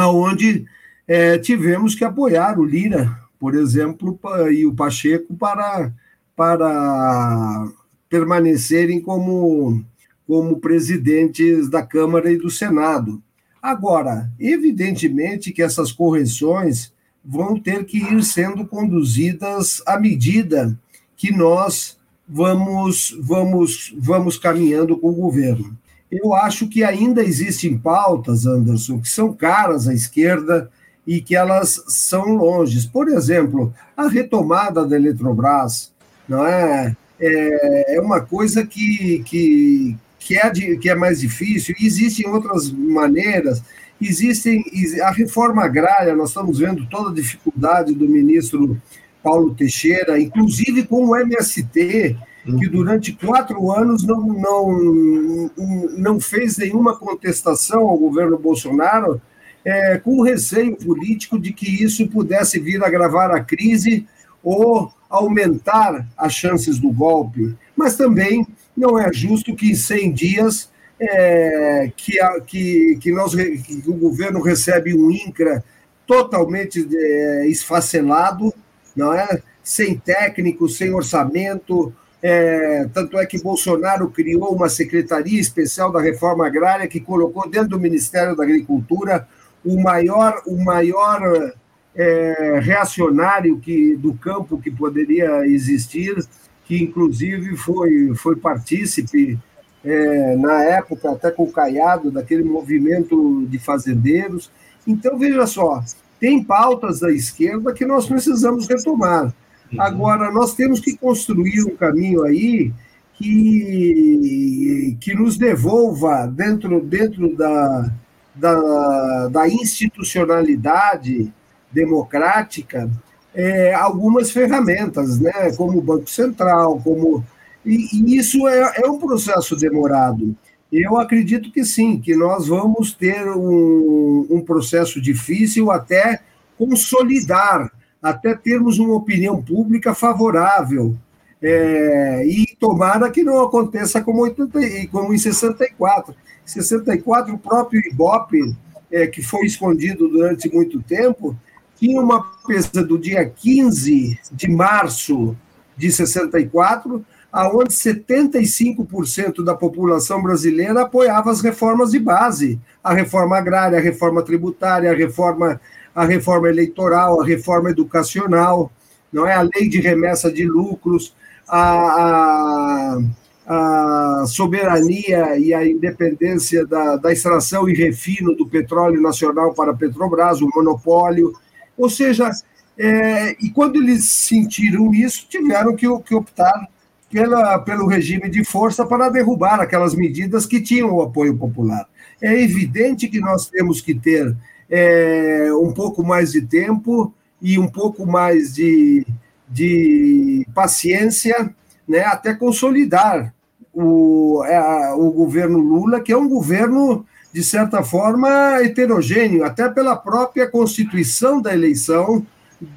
[0.00, 0.66] aonde
[1.06, 4.18] é, tivemos que apoiar o Lira, por exemplo,
[4.50, 5.92] e o Pacheco para,
[6.36, 7.66] para
[8.08, 9.84] permanecerem como
[10.26, 13.22] como presidentes da Câmara e do Senado.
[13.60, 16.92] Agora, evidentemente que essas correções
[17.24, 20.78] vão ter que ir sendo conduzidas à medida
[21.16, 25.76] que nós vamos vamos vamos caminhando com o governo.
[26.10, 30.70] Eu acho que ainda existem pautas, Anderson, que são caras à esquerda
[31.06, 32.86] e que elas são longes.
[32.86, 35.92] Por exemplo, a retomada da Eletrobras,
[36.28, 36.96] não é?
[37.18, 42.28] É, é uma coisa que, que, que é, de, que é mais difícil, e existem
[42.28, 43.62] outras maneiras.
[44.00, 44.62] Existem
[45.02, 48.80] a reforma agrária, nós estamos vendo toda a dificuldade do ministro
[49.22, 55.50] Paulo Teixeira, inclusive com o MST, que durante quatro anos não, não,
[55.96, 59.20] não fez nenhuma contestação ao governo Bolsonaro,
[59.64, 64.06] é, com receio político de que isso pudesse vir agravar a crise
[64.42, 67.56] ou aumentar as chances do golpe.
[67.74, 73.34] Mas também não é justo que em 100 dias é, que, a, que, que, nós,
[73.34, 75.64] que o governo recebe um INCRA
[76.06, 78.52] totalmente é, esfacelado,
[78.94, 79.42] não é?
[79.64, 81.92] sem técnico, sem orçamento.
[82.26, 87.68] É, tanto é que Bolsonaro criou uma secretaria especial da reforma agrária que colocou dentro
[87.68, 89.28] do Ministério da Agricultura
[89.62, 91.52] o maior, o maior
[91.94, 96.16] é, reacionário que, do campo que poderia existir
[96.64, 99.38] que inclusive foi, foi partícipe
[99.84, 104.50] é, na época, até com o Caiado, daquele movimento de fazendeiros.
[104.86, 105.84] Então, veja só,
[106.18, 109.30] tem pautas da esquerda que nós precisamos retomar.
[109.74, 109.82] Uhum.
[109.82, 112.72] Agora, nós temos que construir um caminho aí
[113.14, 117.92] que, que nos devolva dentro, dentro da,
[118.34, 121.32] da, da institucionalidade
[121.72, 122.90] democrática
[123.34, 127.24] é, algumas ferramentas, né, como o Banco Central, como
[127.66, 130.36] e, e isso é, é, um processo demorado.
[130.70, 136.20] Eu acredito que sim, que nós vamos ter um, um processo difícil até
[136.58, 137.72] consolidar,
[138.04, 140.94] até termos uma opinião pública favorável.
[141.40, 144.60] É, e tomara que não aconteça como, 80,
[144.92, 146.12] como em 64.
[146.12, 148.54] Em 64, o próprio Ibope,
[148.92, 151.34] é, que foi escondido durante muito tempo,
[151.76, 155.34] tinha uma pesquisa do dia 15 de março
[155.74, 157.02] de 64,
[157.32, 164.22] aonde 75% da população brasileira apoiava as reformas de base, a reforma agrária, a reforma
[164.22, 165.58] tributária, a reforma,
[165.94, 168.70] a reforma eleitoral, a reforma educacional,
[169.12, 171.14] não é a lei de remessa de lucros,
[171.48, 172.98] a,
[173.46, 179.70] a, a soberania e a independência da, da extração e refino do petróleo nacional para
[179.70, 181.32] a Petrobras, o monopólio,
[181.76, 182.30] ou seja,
[182.76, 186.68] é, e quando eles sentiram isso, tiveram que, que optar
[187.10, 191.86] pela, pelo regime de força para derrubar aquelas medidas que tinham o apoio popular.
[192.20, 194.34] É evidente que nós temos que ter
[194.76, 199.06] é, um pouco mais de tempo e um pouco mais de,
[199.48, 201.54] de paciência,
[201.86, 203.32] né, até consolidar
[203.72, 208.28] o, é, o governo Lula, que é um governo, de certa forma,
[208.64, 212.26] heterogêneo, até pela própria constituição da eleição,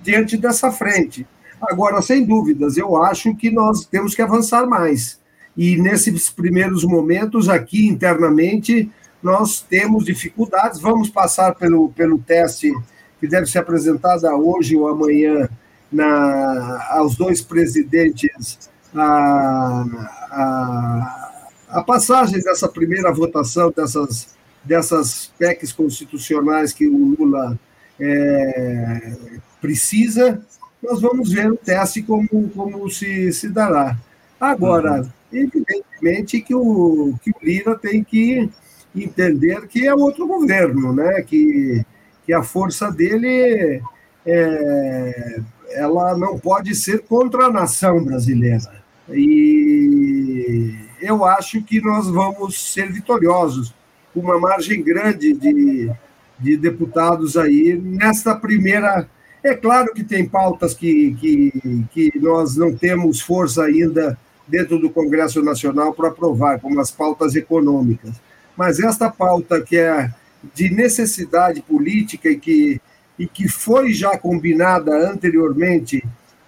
[0.03, 1.25] diante dessa frente.
[1.59, 5.19] Agora, sem dúvidas, eu acho que nós temos que avançar mais.
[5.57, 8.91] E nesses primeiros momentos, aqui internamente,
[9.21, 10.79] nós temos dificuldades.
[10.79, 12.73] Vamos passar pelo, pelo teste
[13.19, 15.49] que deve ser apresentado hoje ou amanhã
[15.91, 19.85] na, aos dois presidentes a,
[20.31, 21.39] a,
[21.69, 27.57] a passagem dessa primeira votação, dessas, dessas PECs constitucionais que o Lula
[27.99, 29.17] é,
[29.59, 30.41] precisa,
[30.81, 33.97] nós vamos ver o teste como, como se, se dará.
[34.39, 35.09] Agora, uhum.
[35.31, 38.49] evidentemente que o, que o Lira tem que
[38.95, 41.21] entender que é outro governo, né?
[41.21, 41.85] que,
[42.25, 43.81] que a força dele
[44.25, 48.83] é, ela não pode ser contra a nação brasileira.
[49.09, 53.73] E eu acho que nós vamos ser vitoriosos,
[54.13, 55.91] com uma margem grande de,
[56.39, 59.07] de deputados aí nesta primeira.
[59.43, 64.17] É claro que tem pautas que, que, que nós não temos força ainda
[64.47, 68.15] dentro do Congresso Nacional para aprovar, como as pautas econômicas.
[68.57, 70.11] Mas esta pauta que é
[70.53, 72.81] de necessidade política e que,
[73.17, 76.03] e que foi já combinada anteriormente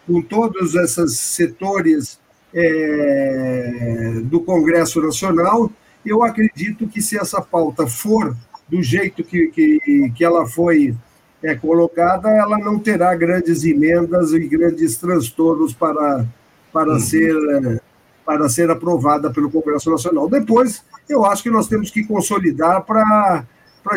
[0.08, 2.20] com todos esses setores
[2.54, 5.72] é, do Congresso Nacional,
[6.06, 8.36] eu acredito que se essa pauta for
[8.68, 10.96] do jeito que, que, que ela foi
[11.44, 16.26] é, colocada, ela não terá grandes emendas e grandes transtornos para,
[16.72, 17.00] para, uhum.
[17.00, 17.82] ser,
[18.30, 20.30] para ser aprovada pelo Congresso Nacional.
[20.30, 23.44] Depois, eu acho que nós temos que consolidar para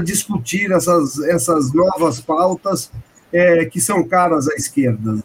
[0.02, 2.90] discutir essas, essas novas pautas
[3.30, 5.12] é, que são caras à esquerda.
[5.12, 5.22] Né?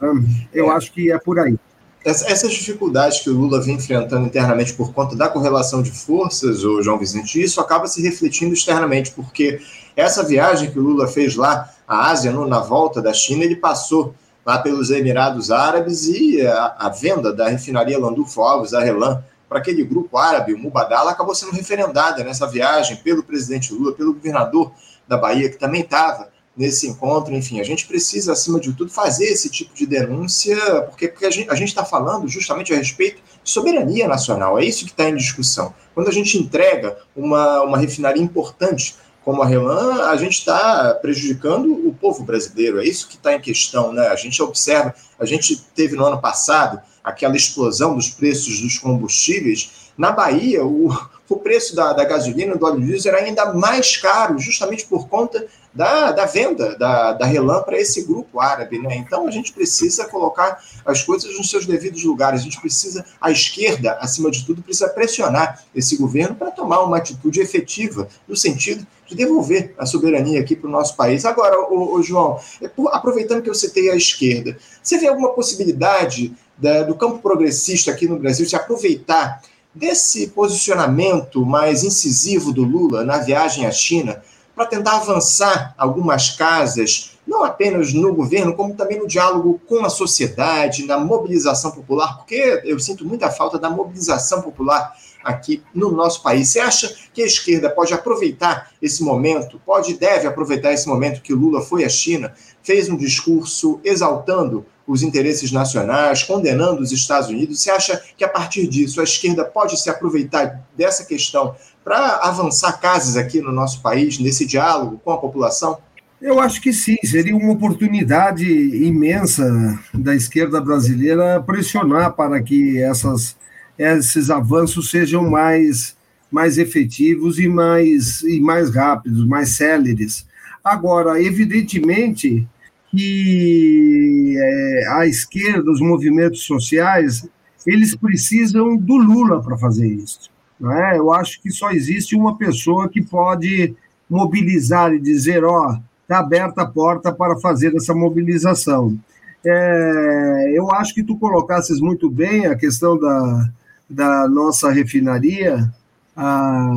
[0.54, 0.76] Eu é.
[0.76, 1.58] acho que é por aí
[2.06, 6.82] essas dificuldades que o Lula vem enfrentando internamente por conta da correlação de forças, o
[6.82, 9.60] João Vicente, isso acaba se refletindo externamente, porque
[9.94, 13.58] essa viagem que o Lula fez lá à Ásia, no, na volta da China, ele
[13.58, 14.16] passou
[14.48, 19.60] lá pelos Emirados Árabes e a, a venda da refinaria Landulfo Alves, a Relan, para
[19.60, 24.72] aquele grupo árabe, o Mubadala, acabou sendo referendada nessa viagem pelo presidente Lula, pelo governador
[25.06, 27.34] da Bahia, que também estava nesse encontro.
[27.34, 31.30] Enfim, a gente precisa, acima de tudo, fazer esse tipo de denúncia, porque, porque a
[31.30, 34.58] gente está falando justamente a respeito de soberania nacional.
[34.58, 35.74] É isso que está em discussão.
[35.94, 38.96] Quando a gente entrega uma, uma refinaria importante
[39.28, 42.80] como a Relan, a gente está prejudicando o povo brasileiro.
[42.80, 43.92] É isso que está em questão.
[43.92, 44.08] Né?
[44.08, 49.92] A gente observa, a gente teve no ano passado aquela explosão dos preços dos combustíveis.
[49.98, 50.98] Na Bahia, o,
[51.28, 55.46] o preço da, da gasolina, do óleo diesel, era ainda mais caro, justamente por conta
[55.74, 58.80] da, da venda da, da Relan para esse grupo árabe.
[58.80, 58.96] Né?
[58.96, 62.40] Então a gente precisa colocar as coisas nos seus devidos lugares.
[62.40, 66.96] A gente precisa, a esquerda, acima de tudo, precisa pressionar esse governo para tomar uma
[66.96, 71.26] atitude efetiva no sentido de devolver a soberania aqui para o nosso país.
[71.26, 76.84] Agora, o, João, é aproveitando que eu citei a esquerda, você vê alguma possibilidade da,
[76.84, 79.42] do campo progressista aqui no Brasil se aproveitar
[79.74, 84.22] desse posicionamento mais incisivo do Lula na viagem à China
[84.56, 89.90] para tentar avançar algumas casas, não apenas no governo, como também no diálogo com a
[89.90, 94.96] sociedade, na mobilização popular, porque eu sinto muita falta da mobilização popular
[95.28, 96.50] aqui no nosso país.
[96.50, 101.34] Você acha que a esquerda pode aproveitar esse momento, pode deve aproveitar esse momento que
[101.34, 107.62] Lula foi à China, fez um discurso exaltando os interesses nacionais, condenando os Estados Unidos?
[107.62, 112.80] Você acha que a partir disso a esquerda pode se aproveitar dessa questão para avançar
[112.80, 115.78] casas aqui no nosso país, nesse diálogo com a população?
[116.22, 123.36] Eu acho que sim, seria uma oportunidade imensa da esquerda brasileira pressionar para que essas,
[123.78, 125.96] esses avanços sejam mais,
[126.32, 130.26] mais efetivos e mais, e mais rápidos, mais céleres.
[130.64, 132.48] Agora, evidentemente
[132.90, 137.28] que é, a esquerda, os movimentos sociais,
[137.66, 140.32] eles precisam do Lula para fazer isso.
[140.64, 140.98] É?
[140.98, 143.76] Eu acho que só existe uma pessoa que pode
[144.10, 148.98] mobilizar e dizer: ó, está aberta a porta para fazer essa mobilização.
[149.46, 153.50] É, eu acho que tu colocasses muito bem a questão da,
[153.90, 155.72] da nossa refinaria.
[156.16, 156.72] Ah,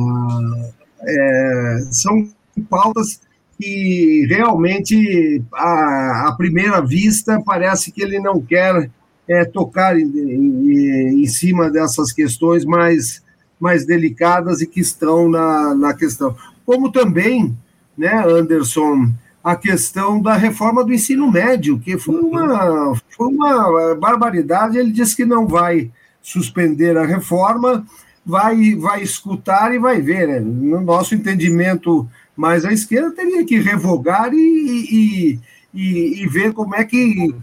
[1.01, 2.29] é, são
[2.69, 3.21] pautas
[3.59, 8.89] que realmente, à, à, primeira vista, parece que ele não quer
[9.27, 13.21] é, tocar em, em, em cima dessas questões mais
[13.61, 16.35] mais delicadas e que estão na, na questão.
[16.65, 17.55] Como também,
[17.95, 19.11] né, Anderson,
[19.43, 24.79] a questão da reforma do ensino médio, que foi uma, foi uma barbaridade.
[24.79, 25.91] Ele disse que não vai
[26.21, 27.85] suspender a reforma,
[28.25, 30.27] vai, vai escutar e vai ver.
[30.27, 30.39] Né?
[30.39, 35.39] No nosso entendimento mais à esquerda, teria que revogar e, e,
[35.73, 37.33] e, e ver como é que,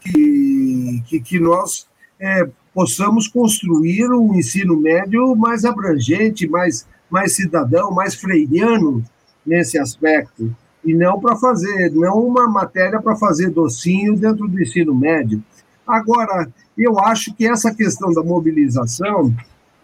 [1.09, 1.87] que, que nós
[2.19, 9.05] é, possamos construir um ensino médio mais abrangente, mais, mais cidadão, mais freiriano
[9.45, 10.55] nesse aspecto
[10.85, 15.43] e não para fazer, não uma matéria para fazer docinho dentro do ensino médio.
[15.89, 19.35] Agora, eu acho que essa questão da mobilização,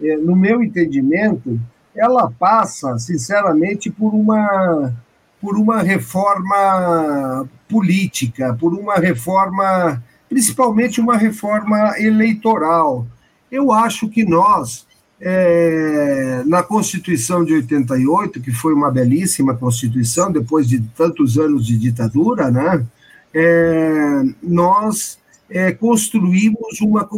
[0.03, 1.59] é, no meu entendimento,
[1.97, 4.93] ela passa, sinceramente, por uma,
[5.41, 13.07] por uma reforma política, por uma reforma, principalmente uma reforma eleitoral.
[13.51, 14.87] Eu acho que nós,
[15.19, 21.79] é, na Constituição de 88, que foi uma belíssima Constituição, depois de tantos anos de
[21.79, 22.85] ditadura, né,
[23.33, 25.19] é, nós
[25.49, 27.09] é, construímos uma,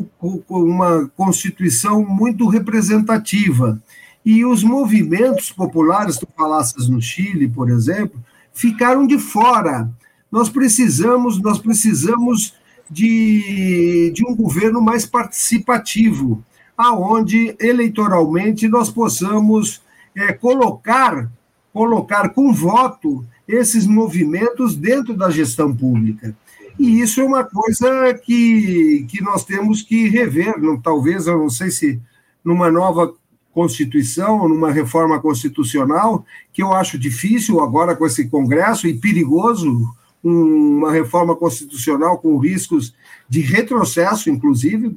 [0.49, 3.81] uma Constituição muito representativa.
[4.24, 8.20] E os movimentos populares, tu falasses no Chile, por exemplo,
[8.53, 9.89] ficaram de fora.
[10.31, 12.55] Nós precisamos, nós precisamos
[12.91, 16.43] de, de um governo mais participativo
[16.77, 19.81] aonde eleitoralmente nós possamos
[20.14, 21.31] é, colocar,
[21.72, 26.37] colocar com voto esses movimentos dentro da gestão pública.
[26.79, 31.49] E isso é uma coisa que, que nós temos que rever, não, talvez, eu não
[31.49, 32.01] sei se
[32.45, 33.14] numa nova
[33.53, 39.91] Constituição, numa reforma constitucional, que eu acho difícil agora com esse Congresso e perigoso,
[40.22, 42.95] uma reforma constitucional com riscos
[43.29, 44.95] de retrocesso, inclusive,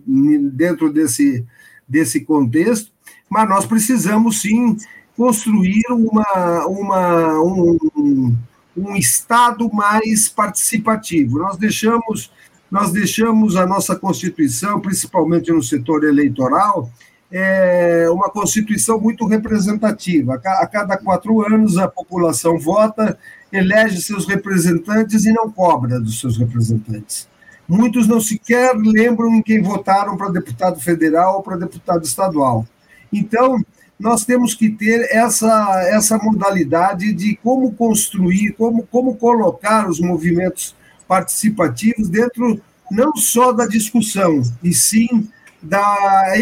[0.51, 1.45] dentro desse,
[1.87, 2.91] desse contexto,
[3.29, 4.75] mas nós precisamos sim
[5.15, 8.35] construir uma, uma, um,
[8.79, 11.39] um Estado mais participativo.
[11.39, 12.31] Nós deixamos,
[12.71, 16.89] nós deixamos a nossa Constituição, principalmente no setor eleitoral,
[17.31, 20.35] é uma Constituição muito representativa.
[20.35, 23.17] A cada quatro anos a população vota,
[23.51, 27.27] elege seus representantes e não cobra dos seus representantes.
[27.67, 32.65] Muitos não sequer lembram em quem votaram para deputado federal ou para deputado estadual.
[33.13, 33.63] Então,
[33.99, 40.73] nós temos que ter essa, essa modalidade de como construir, como, como colocar os movimentos
[41.07, 45.27] participativos dentro não só da discussão, e sim
[45.61, 46.33] da.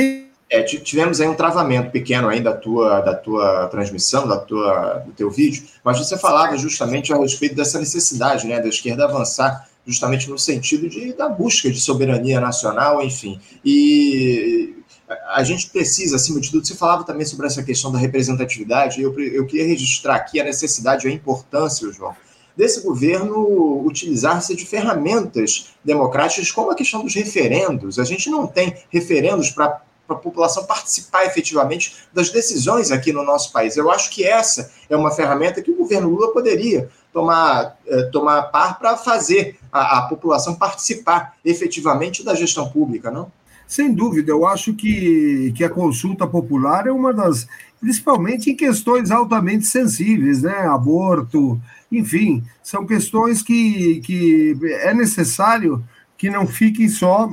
[0.49, 5.11] É, tivemos aí um travamento pequeno aí da tua, da tua transmissão, da tua, do
[5.11, 10.29] teu vídeo, mas você falava justamente a respeito dessa necessidade né, da esquerda avançar justamente
[10.29, 13.39] no sentido de, da busca de soberania nacional, enfim.
[13.63, 14.76] E
[15.07, 19.17] a gente precisa, acima de tudo, você falava também sobre essa questão da representatividade, eu,
[19.19, 22.15] eu queria registrar aqui a necessidade a importância, João,
[22.55, 27.99] desse governo utilizar-se de ferramentas democráticas, como a questão dos referendos.
[27.99, 33.23] A gente não tem referendos para para a população participar efetivamente das decisões aqui no
[33.23, 33.75] nosso país.
[33.75, 38.43] Eu acho que essa é uma ferramenta que o governo Lula poderia tomar, eh, tomar
[38.43, 43.29] par para fazer a, a população participar efetivamente da gestão pública, não?
[43.67, 47.47] Sem dúvida, eu acho que, que a consulta popular é uma das,
[47.81, 50.65] principalmente em questões altamente sensíveis, né?
[50.67, 51.59] Aborto,
[51.91, 55.83] enfim, são questões que, que é necessário
[56.17, 57.29] que não fiquem só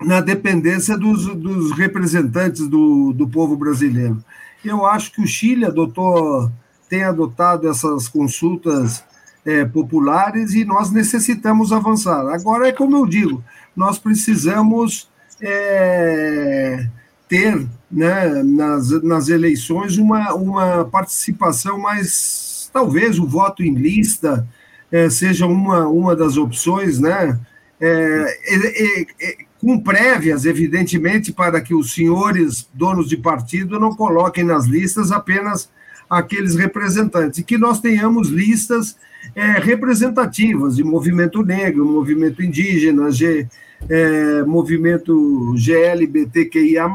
[0.00, 4.22] na dependência dos, dos representantes do, do povo brasileiro.
[4.64, 6.50] Eu acho que o Chile adotou,
[6.88, 9.04] tem adotado essas consultas
[9.44, 12.26] é, populares e nós necessitamos avançar.
[12.28, 13.42] Agora, é como eu digo,
[13.74, 15.08] nós precisamos
[15.40, 16.86] é,
[17.28, 24.46] ter né, nas, nas eleições uma, uma participação mais, talvez o voto em lista
[24.90, 27.38] é, seja uma, uma das opções, né?
[27.78, 28.36] É,
[29.60, 35.68] com prévias, evidentemente, para que os senhores donos de partido não coloquem nas listas apenas
[36.08, 38.96] aqueles representantes, e que nós tenhamos listas
[39.34, 43.48] é, representativas de movimento negro, movimento indígena, G,
[43.88, 46.88] é, movimento GLBTQIA,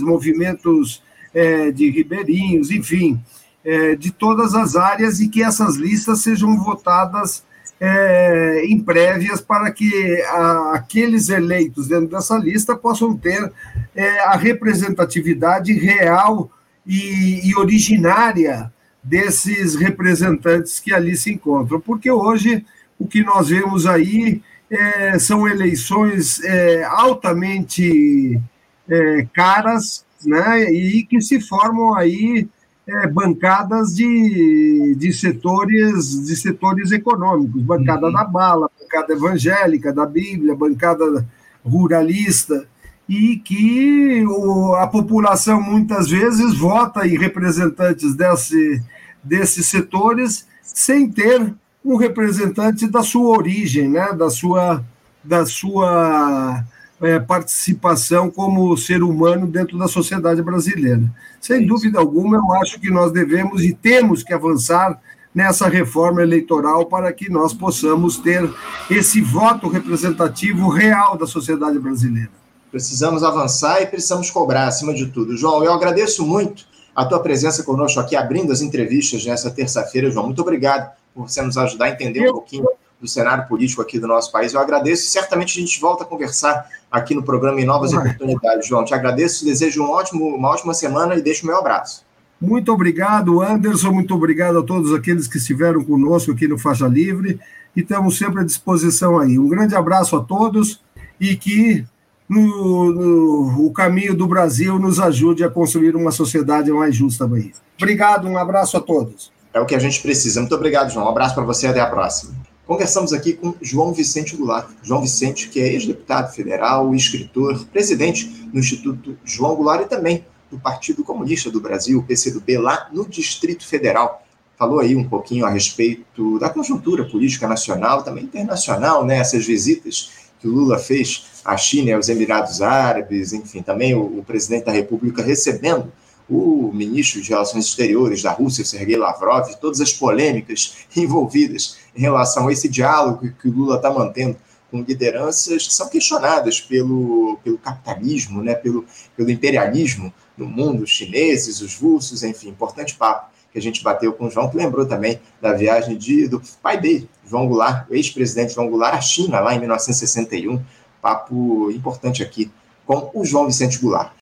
[0.00, 1.02] movimentos
[1.34, 3.20] é, de ribeirinhos, enfim,
[3.64, 7.44] é, de todas as áreas, e que essas listas sejam votadas
[7.80, 13.52] é, em prévias para que a, aqueles eleitos dentro dessa lista possam ter
[13.94, 16.50] é, a representatividade real
[16.86, 18.72] e, e, originária
[19.02, 21.80] desses representantes que ali se encontram.
[21.80, 22.64] Porque hoje
[22.98, 28.40] o que nós vemos aí é, são eleições é, altamente
[28.88, 32.48] é, caras né, e que se formam aí
[32.86, 38.12] é, bancadas de, de setores de setores econômicos, bancada uhum.
[38.12, 41.26] da bala, bancada evangélica da Bíblia, bancada
[41.64, 42.66] ruralista,
[43.08, 48.82] e que o, a população muitas vezes vota em representantes desse,
[49.22, 51.54] desses setores sem ter
[51.88, 54.84] um representante da sua origem, né, da sua,
[55.24, 56.62] da sua
[57.00, 61.02] é, participação como ser humano dentro da sociedade brasileira.
[61.40, 65.00] Sem dúvida alguma, eu acho que nós devemos e temos que avançar
[65.34, 68.46] nessa reforma eleitoral para que nós possamos ter
[68.90, 72.30] esse voto representativo real da sociedade brasileira.
[72.70, 75.34] Precisamos avançar e precisamos cobrar, acima de tudo.
[75.38, 80.26] João, eu agradeço muito a tua presença conosco aqui, abrindo as entrevistas nessa terça-feira, João.
[80.26, 82.68] Muito obrigado por você nos ajudar a entender um pouquinho
[83.00, 84.54] do cenário político aqui do nosso país.
[84.54, 88.68] Eu agradeço e certamente a gente volta a conversar aqui no programa em novas oportunidades,
[88.68, 88.84] João.
[88.84, 92.06] Te agradeço, desejo um ótimo, uma ótima semana e deixo o meu abraço.
[92.40, 93.90] Muito obrigado, Anderson.
[93.90, 97.40] Muito obrigado a todos aqueles que estiveram conosco aqui no Faixa Livre
[97.74, 99.40] e estamos sempre à disposição aí.
[99.40, 100.80] Um grande abraço a todos
[101.20, 101.84] e que
[102.28, 107.52] no, no, o caminho do Brasil nos ajude a construir uma sociedade mais justa, Bahia.
[107.76, 109.32] Obrigado, um abraço a todos.
[109.58, 110.38] É o que a gente precisa.
[110.38, 111.06] Muito obrigado, João.
[111.06, 112.32] Um abraço para você até a próxima.
[112.64, 114.68] Conversamos aqui com João Vicente Goulart.
[114.84, 120.60] João Vicente, que é ex-deputado federal, escritor, presidente do Instituto João Goulart e também do
[120.60, 124.22] Partido Comunista do Brasil, PCdoB, lá no Distrito Federal.
[124.56, 129.18] Falou aí um pouquinho a respeito da conjuntura política nacional, também internacional, né?
[129.18, 134.18] Essas visitas que o Lula fez à China e aos Emirados Árabes, enfim, também o,
[134.18, 135.92] o presidente da República recebendo
[136.28, 142.48] o ministro de Relações Exteriores da Rússia, Sergei Lavrov, todas as polêmicas envolvidas em relação
[142.48, 144.36] a esse diálogo que o Lula está mantendo
[144.70, 148.84] com lideranças que são questionadas pelo, pelo capitalismo, né, pelo,
[149.16, 154.12] pelo imperialismo no mundo, os chineses, os russos, enfim, importante papo que a gente bateu
[154.12, 157.94] com o João, que lembrou também da viagem de, do pai dele, João Goulart, o
[157.94, 160.62] ex-presidente João Goulart, à China, lá em 1961.
[161.00, 162.50] Papo importante aqui
[162.84, 164.17] com o João Vicente Goulart.